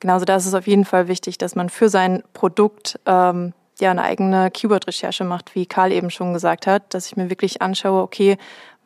[0.00, 3.90] genauso da ist es auf jeden Fall wichtig, dass man für sein Produkt ähm, ja
[3.90, 8.02] eine eigene Keyword-Recherche macht, wie Karl eben schon gesagt hat, dass ich mir wirklich anschaue,
[8.02, 8.36] okay,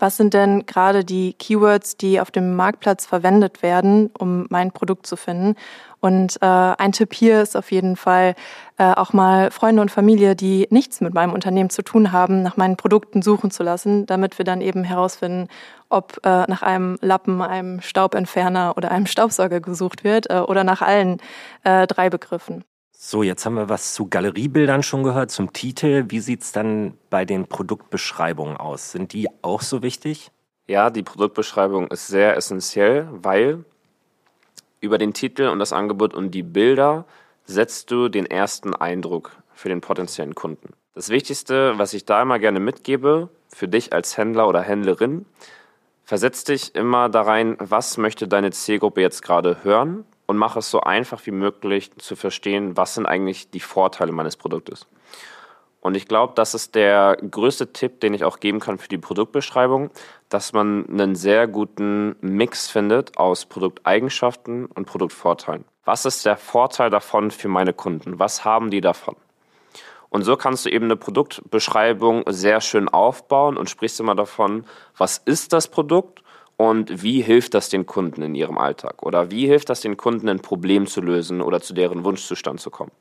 [0.02, 5.06] was sind denn gerade die Keywords, die auf dem Marktplatz verwendet werden, um mein Produkt
[5.06, 5.54] zu finden?
[6.00, 8.34] Und äh, ein Tipp hier ist auf jeden Fall
[8.78, 12.56] äh, auch mal Freunde und Familie, die nichts mit meinem Unternehmen zu tun haben, nach
[12.56, 15.46] meinen Produkten suchen zu lassen, damit wir dann eben herausfinden,
[15.88, 20.82] ob äh, nach einem Lappen, einem Staubentferner oder einem Staubsauger gesucht wird äh, oder nach
[20.82, 21.18] allen
[21.62, 22.64] äh, drei Begriffen.
[23.04, 26.04] So, jetzt haben wir was zu Galeriebildern schon gehört, zum Titel.
[26.06, 28.92] Wie sieht es dann bei den Produktbeschreibungen aus?
[28.92, 30.30] Sind die auch so wichtig?
[30.68, 33.64] Ja, die Produktbeschreibung ist sehr essentiell, weil
[34.78, 37.04] über den Titel und das Angebot und die Bilder
[37.44, 40.72] setzt du den ersten Eindruck für den potenziellen Kunden.
[40.94, 45.26] Das Wichtigste, was ich da immer gerne mitgebe, für dich als Händler oder Händlerin,
[46.04, 50.70] versetz dich immer da rein, was möchte deine Zielgruppe jetzt gerade hören und mach es
[50.70, 54.86] so einfach wie möglich zu verstehen, was sind eigentlich die Vorteile meines Produktes.
[55.80, 58.98] Und ich glaube, das ist der größte Tipp, den ich auch geben kann für die
[58.98, 59.90] Produktbeschreibung,
[60.28, 65.64] dass man einen sehr guten Mix findet aus Produkteigenschaften und Produktvorteilen.
[65.84, 68.20] Was ist der Vorteil davon für meine Kunden?
[68.20, 69.16] Was haben die davon?
[70.08, 74.64] Und so kannst du eben eine Produktbeschreibung sehr schön aufbauen und sprichst immer davon,
[74.96, 76.21] was ist das Produkt
[76.62, 79.02] und wie hilft das den Kunden in ihrem Alltag?
[79.02, 82.70] Oder wie hilft das den Kunden, ein Problem zu lösen oder zu deren Wunschzustand zu
[82.70, 82.92] kommen?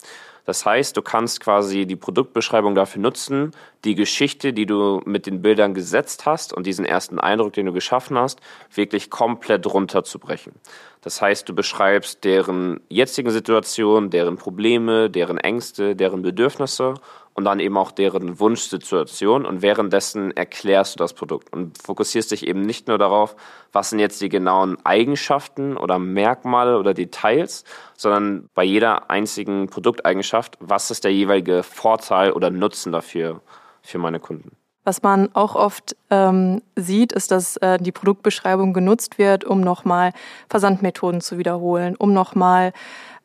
[0.46, 3.52] Das heißt, du kannst quasi die Produktbeschreibung dafür nutzen,
[3.86, 7.72] die Geschichte, die du mit den Bildern gesetzt hast und diesen ersten Eindruck, den du
[7.72, 8.40] geschaffen hast,
[8.74, 10.54] wirklich komplett runterzubrechen.
[11.02, 16.96] Das heißt, du beschreibst deren jetzigen Situation, deren Probleme, deren Ängste, deren Bedürfnisse
[17.34, 22.46] und dann eben auch deren Wunschsituation und währenddessen erklärst du das Produkt und fokussierst dich
[22.48, 23.36] eben nicht nur darauf,
[23.72, 27.64] was sind jetzt die genauen Eigenschaften oder Merkmale oder Details,
[27.96, 33.42] sondern bei jeder einzigen Produkteigenschaft, was ist der jeweilige Vorteil oder Nutzen dafür
[33.82, 34.52] für meine Kunden.
[34.84, 40.12] Was man auch oft ähm, sieht, ist, dass äh, die Produktbeschreibung genutzt wird, um nochmal
[40.50, 42.74] Versandmethoden zu wiederholen, um nochmal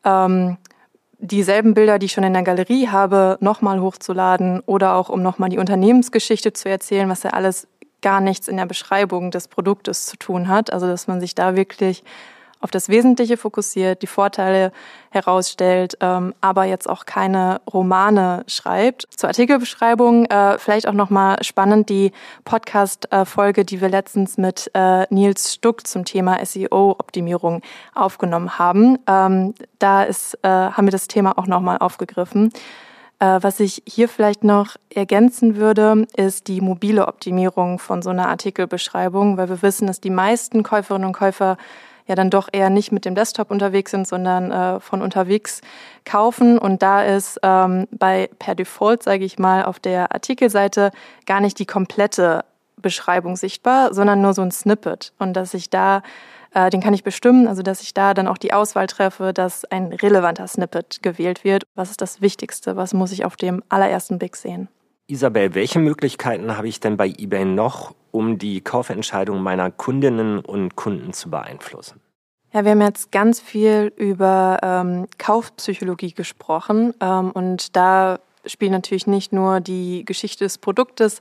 [0.05, 0.57] ähm,
[1.19, 5.49] dieselben Bilder, die ich schon in der Galerie habe, nochmal hochzuladen oder auch um nochmal
[5.49, 7.67] die Unternehmensgeschichte zu erzählen, was ja alles
[8.01, 10.71] gar nichts in der Beschreibung des Produktes zu tun hat.
[10.71, 12.03] Also dass man sich da wirklich
[12.59, 14.71] auf das Wesentliche fokussiert, die Vorteile
[15.09, 19.07] herausstellt, ähm, aber jetzt auch keine Romane schreibt.
[19.15, 22.11] Zur Artikelbeschreibung äh, vielleicht auch nochmal spannend die
[22.45, 27.61] Podcast-Folge, die wir letztens mit äh, Nils Stuck zum Thema SEO-Optimierung
[27.93, 28.99] aufgenommen haben.
[29.07, 32.51] Ähm, da ist, äh, haben wir das Thema auch nochmal aufgegriffen.
[33.19, 38.29] Äh, was ich hier vielleicht noch ergänzen würde, ist die mobile Optimierung von so einer
[38.29, 41.57] Artikelbeschreibung, weil wir wissen, dass die meisten Käuferinnen und Käufer
[42.07, 45.61] ja dann doch eher nicht mit dem Desktop unterwegs sind, sondern äh, von unterwegs
[46.05, 46.57] kaufen.
[46.57, 50.91] Und da ist ähm, bei per Default, sage ich mal, auf der Artikelseite
[51.25, 52.45] gar nicht die komplette
[52.77, 55.13] Beschreibung sichtbar, sondern nur so ein Snippet.
[55.19, 56.01] Und dass ich da,
[56.53, 59.65] äh, den kann ich bestimmen, also dass ich da dann auch die Auswahl treffe, dass
[59.65, 61.63] ein relevanter Snippet gewählt wird.
[61.75, 62.75] Was ist das Wichtigste?
[62.75, 64.69] Was muss ich auf dem allerersten Blick sehen?
[65.07, 70.75] Isabel, welche Möglichkeiten habe ich denn bei eBay noch, um die Kaufentscheidung meiner Kundinnen und
[70.75, 72.01] Kunden zu beeinflussen?
[72.53, 79.07] Ja, wir haben jetzt ganz viel über ähm, Kaufpsychologie gesprochen ähm, und da spielt natürlich
[79.07, 81.19] nicht nur die Geschichte des Produktes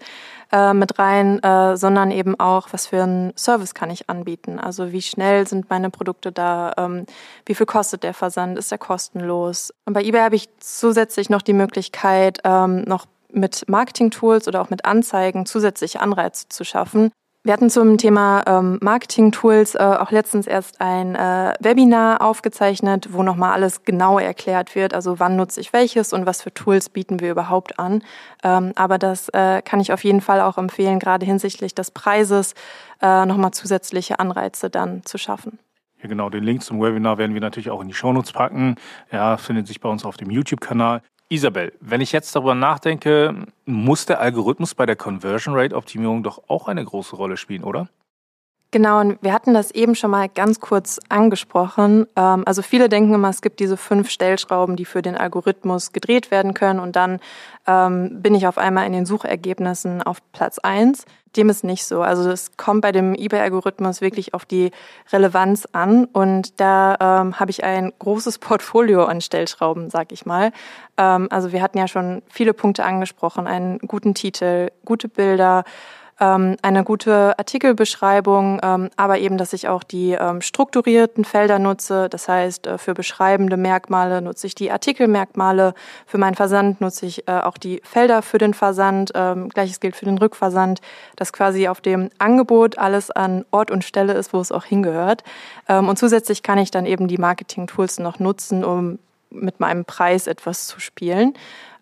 [0.53, 4.59] äh, mit rein, äh, sondern eben auch, was für einen Service kann ich anbieten.
[4.59, 7.07] Also wie schnell sind meine Produkte da, ähm,
[7.45, 9.73] wie viel kostet der Versand, ist er kostenlos.
[9.85, 14.71] Und bei eBay habe ich zusätzlich noch die Möglichkeit, ähm, noch mit Marketing-Tools oder auch
[14.71, 17.11] mit Anzeigen zusätzliche Anreize zu schaffen.
[17.47, 23.23] Wir hatten zum Thema ähm, Marketing-Tools äh, auch letztens erst ein äh, Webinar aufgezeichnet, wo
[23.23, 24.93] nochmal alles genau erklärt wird.
[24.93, 28.03] Also wann nutze ich welches und was für Tools bieten wir überhaupt an.
[28.43, 32.55] Ähm, aber das äh, kann ich auf jeden Fall auch empfehlen, gerade hinsichtlich des Preises
[33.01, 35.61] äh, nochmal zusätzliche Anreize dann zu schaffen.
[36.03, 36.31] Ja, genau.
[36.31, 38.75] Den Link zum Webinar werden wir natürlich auch in die Shownotes packen.
[39.13, 41.01] Ja, findet sich bei uns auf dem YouTube-Kanal.
[41.29, 46.45] Isabel, wenn ich jetzt darüber nachdenke, muss der Algorithmus bei der Conversion Rate Optimierung doch
[46.49, 47.89] auch eine große Rolle spielen, oder?
[48.73, 52.07] Genau, und wir hatten das eben schon mal ganz kurz angesprochen.
[52.17, 56.33] Ähm, also viele denken immer, es gibt diese fünf Stellschrauben, die für den Algorithmus gedreht
[56.33, 57.21] werden können und dann
[57.69, 61.05] ähm, bin ich auf einmal in den Suchergebnissen auf Platz eins.
[61.37, 62.03] Dem ist nicht so.
[62.03, 64.73] Also es kommt bei dem eBay-Algorithmus wirklich auf die
[65.13, 70.53] Relevanz an und da ähm, habe ich ein großes Portfolio an Stellschrauben, sag ich mal.
[70.99, 75.65] Also wir hatten ja schon viele Punkte angesprochen, einen guten Titel, gute Bilder,
[76.19, 82.09] ähm, eine gute Artikelbeschreibung, ähm, aber eben, dass ich auch die ähm, strukturierten Felder nutze.
[82.09, 85.75] Das heißt, äh, für beschreibende Merkmale nutze ich die Artikelmerkmale.
[86.07, 89.13] Für meinen Versand nutze ich äh, auch die Felder für den Versand.
[89.15, 90.81] Ähm, Gleiches gilt für den Rückversand,
[91.17, 95.23] dass quasi auf dem Angebot alles an Ort und Stelle ist, wo es auch hingehört.
[95.69, 98.99] Ähm, und zusätzlich kann ich dann eben die Marketing-Tools noch nutzen, um
[99.31, 101.35] mit meinem Preis etwas zu spielen.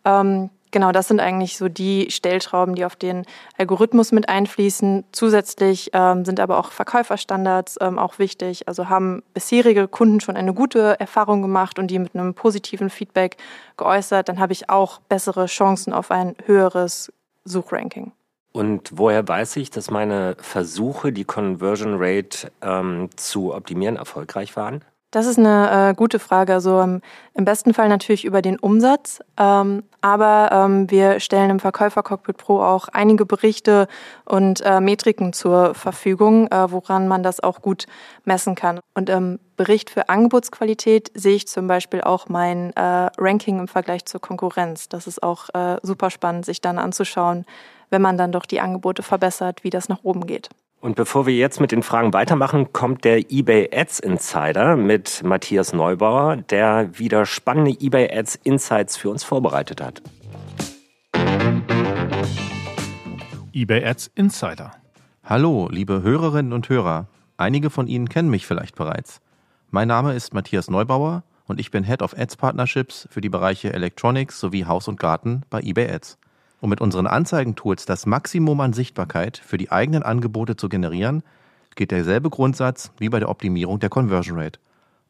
[0.04, 5.04] Ähm, Genau, das sind eigentlich so die Stellschrauben, die auf den Algorithmus mit einfließen.
[5.12, 8.66] Zusätzlich ähm, sind aber auch Verkäuferstandards ähm, auch wichtig.
[8.66, 13.36] Also haben bisherige Kunden schon eine gute Erfahrung gemacht und die mit einem positiven Feedback
[13.76, 17.12] geäußert, dann habe ich auch bessere Chancen auf ein höheres
[17.44, 18.10] Suchranking.
[18.50, 24.84] Und woher weiß ich, dass meine Versuche, die Conversion Rate ähm, zu optimieren, erfolgreich waren?
[25.14, 26.54] Das ist eine äh, gute Frage.
[26.54, 27.00] Also ähm,
[27.34, 32.36] im besten Fall natürlich über den Umsatz, ähm, aber ähm, wir stellen im Verkäufer Cockpit
[32.36, 33.86] Pro auch einige Berichte
[34.24, 37.86] und äh, Metriken zur Verfügung, äh, woran man das auch gut
[38.24, 38.80] messen kann.
[38.94, 42.80] Und im Bericht für Angebotsqualität sehe ich zum Beispiel auch mein äh,
[43.16, 44.88] Ranking im Vergleich zur Konkurrenz.
[44.88, 47.44] Das ist auch äh, super spannend, sich dann anzuschauen,
[47.88, 50.48] wenn man dann doch die Angebote verbessert, wie das nach oben geht.
[50.84, 55.72] Und bevor wir jetzt mit den Fragen weitermachen, kommt der eBay Ads Insider mit Matthias
[55.72, 60.02] Neubauer, der wieder spannende eBay Ads Insights für uns vorbereitet hat.
[63.54, 64.72] eBay Ads Insider.
[65.24, 67.06] Hallo, liebe Hörerinnen und Hörer.
[67.38, 69.22] Einige von Ihnen kennen mich vielleicht bereits.
[69.70, 73.72] Mein Name ist Matthias Neubauer und ich bin Head of Ads Partnerships für die Bereiche
[73.72, 76.18] Electronics sowie Haus und Garten bei eBay Ads
[76.64, 81.22] um mit unseren Anzeigentools das Maximum an Sichtbarkeit für die eigenen Angebote zu generieren,
[81.76, 84.58] geht derselbe Grundsatz wie bei der Optimierung der Conversion Rate.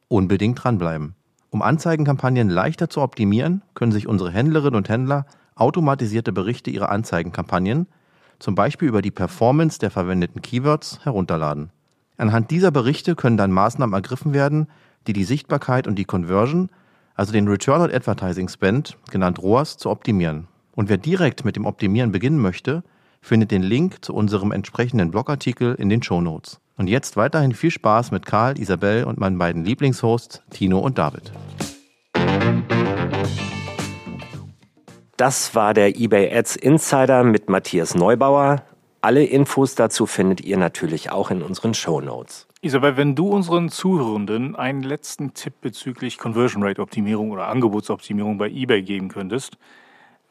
[0.08, 1.14] Unbedingt dranbleiben.
[1.50, 7.86] Um Anzeigenkampagnen leichter zu optimieren, können sich unsere Händlerinnen und Händler automatisierte Berichte ihrer Anzeigenkampagnen,
[8.40, 11.70] zum Beispiel über die Performance der verwendeten Keywords, herunterladen.
[12.16, 14.66] Anhand dieser Berichte können dann Maßnahmen ergriffen werden,
[15.06, 16.68] die die Sichtbarkeit und die Conversion,
[17.14, 20.48] also den Return on Advertising Spend, genannt ROAS, zu optimieren.
[20.74, 22.82] Und wer direkt mit dem Optimieren beginnen möchte,
[23.20, 26.60] findet den Link zu unserem entsprechenden Blogartikel in den Show Notes.
[26.76, 31.32] Und jetzt weiterhin viel Spaß mit Karl, Isabel und meinen beiden Lieblingshosts Tino und David.
[35.16, 38.64] Das war der eBay Ads Insider mit Matthias Neubauer.
[39.00, 42.48] Alle Infos dazu findet ihr natürlich auch in unseren Show Notes.
[42.62, 48.48] Isabel, wenn du unseren Zuhörenden einen letzten Tipp bezüglich Conversion Rate Optimierung oder Angebotsoptimierung bei
[48.48, 49.56] eBay geben könntest,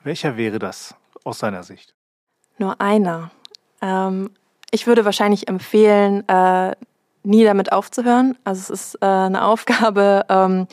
[0.04, 1.94] welcher wäre das aus seiner Sicht?
[2.58, 3.32] Nur einer.
[3.82, 4.32] Ähm,
[4.72, 6.76] ich würde wahrscheinlich empfehlen, äh,
[7.24, 8.38] nie damit aufzuhören.
[8.44, 10.68] Also es ist äh, eine Aufgabe, ähm,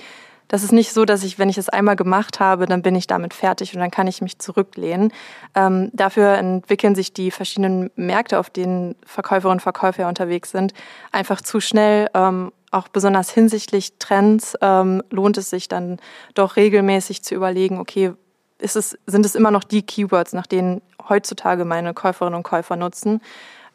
[0.51, 3.07] das ist nicht so, dass ich, wenn ich es einmal gemacht habe, dann bin ich
[3.07, 5.13] damit fertig und dann kann ich mich zurücklehnen.
[5.55, 10.75] Ähm, dafür entwickeln sich die verschiedenen Märkte, auf denen Verkäuferinnen und Verkäufer unterwegs sind,
[11.13, 12.11] einfach zu schnell.
[12.15, 16.01] Ähm, auch besonders hinsichtlich Trends ähm, lohnt es sich dann
[16.35, 18.15] doch regelmäßig zu überlegen, okay,
[18.61, 22.77] ist es, sind es immer noch die Keywords, nach denen heutzutage meine Käuferinnen und Käufer
[22.77, 23.21] nutzen.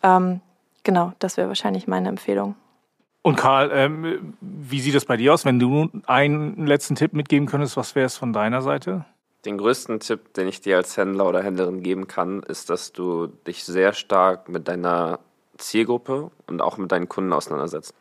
[0.04, 0.42] Ähm,
[0.84, 2.56] genau, das wäre wahrscheinlich meine Empfehlung.
[3.22, 5.46] Und Karl, ähm, wie sieht das bei dir aus?
[5.46, 9.04] Wenn du einen letzten Tipp mitgeben könntest, was wäre es von deiner Seite?
[9.46, 13.28] Den größten Tipp, den ich dir als Händler oder Händlerin geben kann, ist, dass du
[13.48, 15.20] dich sehr stark mit deiner
[15.58, 17.96] Zielgruppe und auch mit deinen Kunden auseinandersetzt.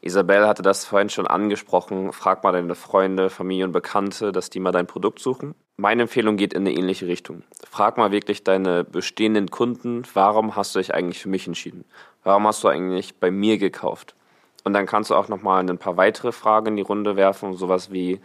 [0.00, 2.12] Isabel hatte das vorhin schon angesprochen.
[2.12, 5.54] Frag mal deine Freunde, Familie und Bekannte, dass die mal dein Produkt suchen.
[5.76, 7.42] Meine Empfehlung geht in eine ähnliche Richtung.
[7.68, 11.84] Frag mal wirklich deine bestehenden Kunden, warum hast du dich eigentlich für mich entschieden?
[12.22, 14.14] Warum hast du eigentlich bei mir gekauft?
[14.64, 17.92] Und dann kannst du auch nochmal ein paar weitere Fragen in die Runde werfen, sowas
[17.92, 18.20] wie,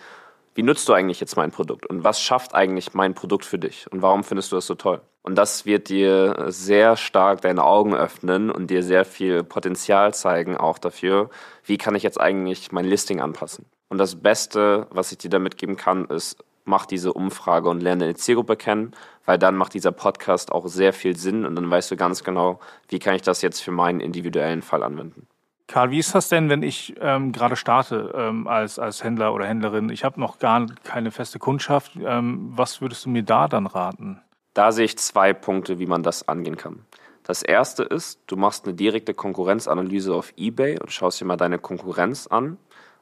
[0.55, 1.85] wie nutzt du eigentlich jetzt mein Produkt?
[1.85, 3.85] Und was schafft eigentlich mein Produkt für dich?
[3.91, 5.01] Und warum findest du das so toll?
[5.23, 10.57] Und das wird dir sehr stark deine Augen öffnen und dir sehr viel Potenzial zeigen,
[10.57, 11.29] auch dafür,
[11.63, 13.65] wie kann ich jetzt eigentlich mein Listing anpassen.
[13.89, 18.05] Und das Beste, was ich dir damit geben kann, ist, mach diese Umfrage und lerne
[18.05, 18.93] deine Zielgruppe kennen,
[19.25, 22.59] weil dann macht dieser Podcast auch sehr viel Sinn und dann weißt du ganz genau,
[22.87, 25.27] wie kann ich das jetzt für meinen individuellen Fall anwenden.
[25.67, 29.45] Karl, wie ist das denn, wenn ich ähm, gerade starte ähm, als, als Händler oder
[29.45, 29.89] Händlerin?
[29.89, 31.93] Ich habe noch gar keine feste Kundschaft.
[32.03, 34.21] Ähm, was würdest du mir da dann raten?
[34.53, 36.85] Da sehe ich zwei Punkte, wie man das angehen kann.
[37.23, 41.59] Das erste ist, du machst eine direkte Konkurrenzanalyse auf eBay und schaust dir mal deine
[41.59, 42.57] Konkurrenz an.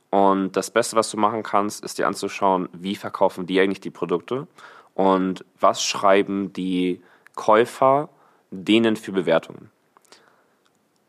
[0.10, 3.92] Und das Beste, was du machen kannst, ist dir anzuschauen, wie verkaufen die eigentlich die
[3.92, 4.48] Produkte
[4.94, 7.02] und was schreiben die
[7.36, 8.10] Käufer
[8.52, 9.72] denen für Bewertungen.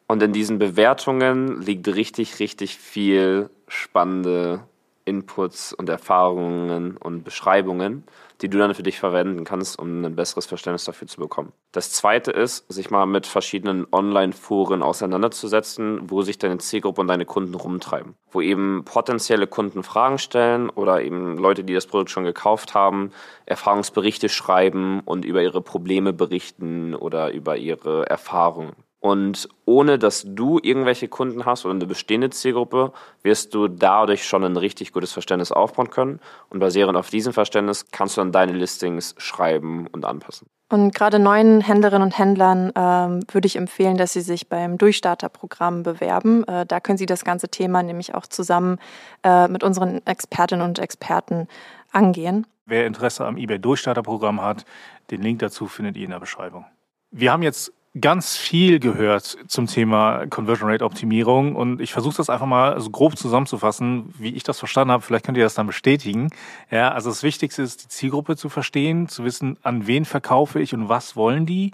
[0.07, 4.65] Und in diesen Bewertungen liegt richtig, richtig viel spannende
[5.05, 8.05] Inputs und Erfahrungen und Beschreibungen,
[8.43, 11.53] die du dann für dich verwenden kannst, um ein besseres Verständnis dafür zu bekommen.
[11.73, 17.27] Das zweite ist, sich mal mit verschiedenen Online-Foren auseinanderzusetzen, wo sich deine Zielgruppe und deine
[17.27, 18.15] Kunden rumtreiben.
[18.31, 23.13] Wo eben potenzielle Kunden Fragen stellen oder eben Leute, die das Produkt schon gekauft haben,
[23.47, 28.73] Erfahrungsberichte schreiben und über ihre Probleme berichten oder über ihre Erfahrungen.
[29.01, 32.93] Und ohne dass du irgendwelche Kunden hast oder eine bestehende Zielgruppe,
[33.23, 36.21] wirst du dadurch schon ein richtig gutes Verständnis aufbauen können.
[36.51, 40.49] Und basierend auf diesem Verständnis kannst du dann deine Listings schreiben und anpassen.
[40.69, 45.83] Und gerade neuen Händlerinnen und Händlern ähm, würde ich empfehlen, dass sie sich beim Durchstarterprogramm
[45.83, 46.45] bewerben.
[46.45, 48.79] Äh, da können sie das ganze Thema nämlich auch zusammen
[49.25, 51.49] äh, mit unseren Expertinnen und Experten
[51.91, 52.47] angehen.
[52.67, 54.65] Wer Interesse am eBay Durchstarterprogramm hat,
[55.11, 56.67] den Link dazu findet ihr in der Beschreibung.
[57.11, 62.31] Wir haben jetzt ganz viel gehört zum Thema Conversion Rate Optimierung und ich versuche das
[62.31, 65.03] einfach mal so grob zusammenzufassen, wie ich das verstanden habe.
[65.03, 66.31] Vielleicht könnt ihr das dann bestätigen.
[66.71, 70.73] Ja, also das Wichtigste ist, die Zielgruppe zu verstehen, zu wissen, an wen verkaufe ich
[70.73, 71.73] und was wollen die.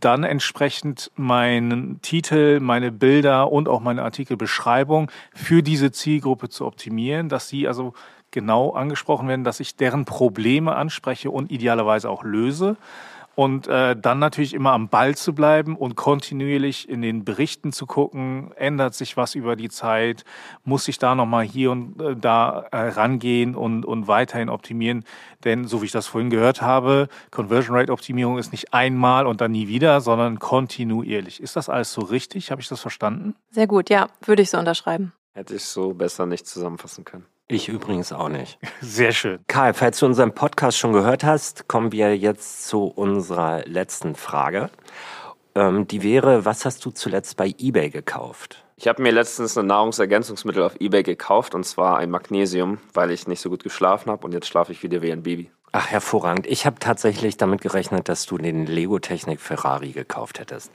[0.00, 7.28] Dann entsprechend meinen Titel, meine Bilder und auch meine Artikelbeschreibung für diese Zielgruppe zu optimieren,
[7.28, 7.94] dass sie also
[8.32, 12.76] genau angesprochen werden, dass ich deren Probleme anspreche und idealerweise auch löse
[13.38, 17.86] und äh, dann natürlich immer am Ball zu bleiben und kontinuierlich in den Berichten zu
[17.86, 20.24] gucken, ändert sich was über die Zeit,
[20.64, 25.04] muss ich da nochmal hier und äh, da äh, rangehen und, und weiterhin optimieren.
[25.44, 29.40] Denn so wie ich das vorhin gehört habe, Conversion Rate Optimierung ist nicht einmal und
[29.40, 31.40] dann nie wieder, sondern kontinuierlich.
[31.40, 32.50] Ist das alles so richtig?
[32.50, 33.36] Habe ich das verstanden?
[33.52, 35.12] Sehr gut, ja, würde ich so unterschreiben.
[35.32, 37.26] Hätte ich so besser nicht zusammenfassen können.
[37.50, 38.58] Ich übrigens auch nicht.
[38.82, 39.38] Sehr schön.
[39.46, 44.70] Karl, falls du unseren Podcast schon gehört hast, kommen wir jetzt zu unserer letzten Frage.
[45.54, 48.64] Ähm, die wäre, was hast du zuletzt bei eBay gekauft?
[48.76, 53.26] Ich habe mir letztens ein Nahrungsergänzungsmittel auf eBay gekauft und zwar ein Magnesium, weil ich
[53.26, 55.50] nicht so gut geschlafen habe und jetzt schlafe ich wieder wie ein Baby.
[55.70, 56.46] Ach, hervorragend.
[56.46, 60.70] Ich habe tatsächlich damit gerechnet, dass du den Lego Technik Ferrari gekauft hättest.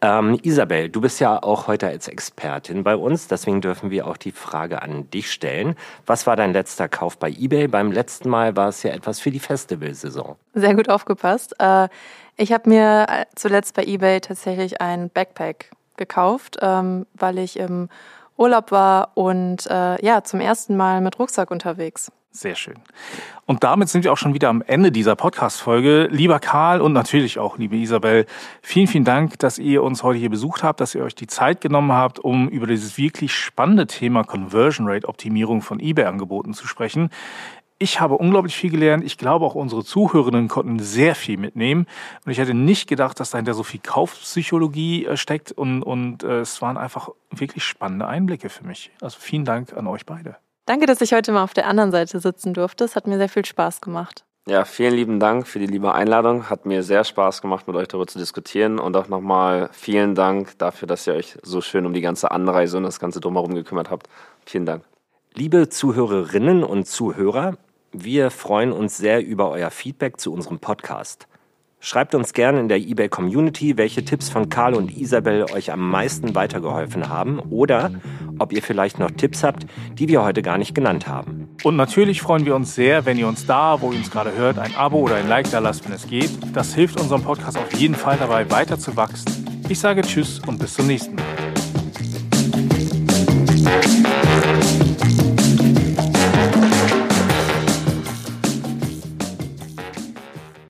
[0.00, 4.16] Ähm, Isabel, du bist ja auch heute als Expertin bei uns, deswegen dürfen wir auch
[4.16, 5.76] die Frage an dich stellen.
[6.06, 7.68] Was war dein letzter Kauf bei eBay?
[7.68, 10.36] Beim letzten Mal war es ja etwas für die Festivalsaison.
[10.54, 11.54] Sehr gut aufgepasst.
[11.58, 11.88] Äh,
[12.36, 17.90] ich habe mir äh, zuletzt bei eBay tatsächlich ein Backpack gekauft, ähm, weil ich im
[18.38, 22.10] Urlaub war und äh, ja, zum ersten Mal mit Rucksack unterwegs.
[22.32, 22.76] Sehr schön.
[23.44, 26.06] Und damit sind wir auch schon wieder am Ende dieser Podcast-Folge.
[26.12, 28.24] Lieber Karl und natürlich auch liebe Isabel,
[28.62, 31.60] vielen, vielen Dank, dass ihr uns heute hier besucht habt, dass ihr euch die Zeit
[31.60, 37.10] genommen habt, um über dieses wirklich spannende Thema Conversion Rate Optimierung von eBay-Angeboten zu sprechen.
[37.80, 39.02] Ich habe unglaublich viel gelernt.
[39.02, 41.86] Ich glaube, auch unsere Zuhörerinnen konnten sehr viel mitnehmen.
[42.24, 45.50] Und ich hätte nicht gedacht, dass dahinter so viel Kaufpsychologie äh, steckt.
[45.50, 48.92] Und, und äh, es waren einfach wirklich spannende Einblicke für mich.
[49.00, 50.36] Also vielen Dank an euch beide.
[50.70, 52.84] Danke, dass ich heute mal auf der anderen Seite sitzen durfte.
[52.84, 54.24] Es hat mir sehr viel Spaß gemacht.
[54.46, 56.48] Ja, vielen lieben Dank für die liebe Einladung.
[56.48, 58.78] Hat mir sehr Spaß gemacht, mit euch darüber zu diskutieren.
[58.78, 62.76] Und auch nochmal vielen Dank dafür, dass ihr euch so schön um die ganze Anreise
[62.76, 64.08] und das ganze Drumherum gekümmert habt.
[64.46, 64.84] Vielen Dank.
[65.34, 67.56] Liebe Zuhörerinnen und Zuhörer,
[67.90, 71.26] wir freuen uns sehr über euer Feedback zu unserem Podcast.
[71.82, 75.88] Schreibt uns gerne in der eBay Community, welche Tipps von Karl und Isabel euch am
[75.88, 77.90] meisten weitergeholfen haben oder
[78.38, 79.64] ob ihr vielleicht noch Tipps habt,
[79.94, 81.48] die wir heute gar nicht genannt haben.
[81.64, 84.58] Und natürlich freuen wir uns sehr, wenn ihr uns da, wo ihr uns gerade hört,
[84.58, 86.30] ein Abo oder ein Like da lasst, wenn es geht.
[86.52, 89.62] Das hilft unserem Podcast auf jeden Fall dabei, weiter zu wachsen.
[89.70, 91.24] Ich sage Tschüss und bis zum nächsten Mal.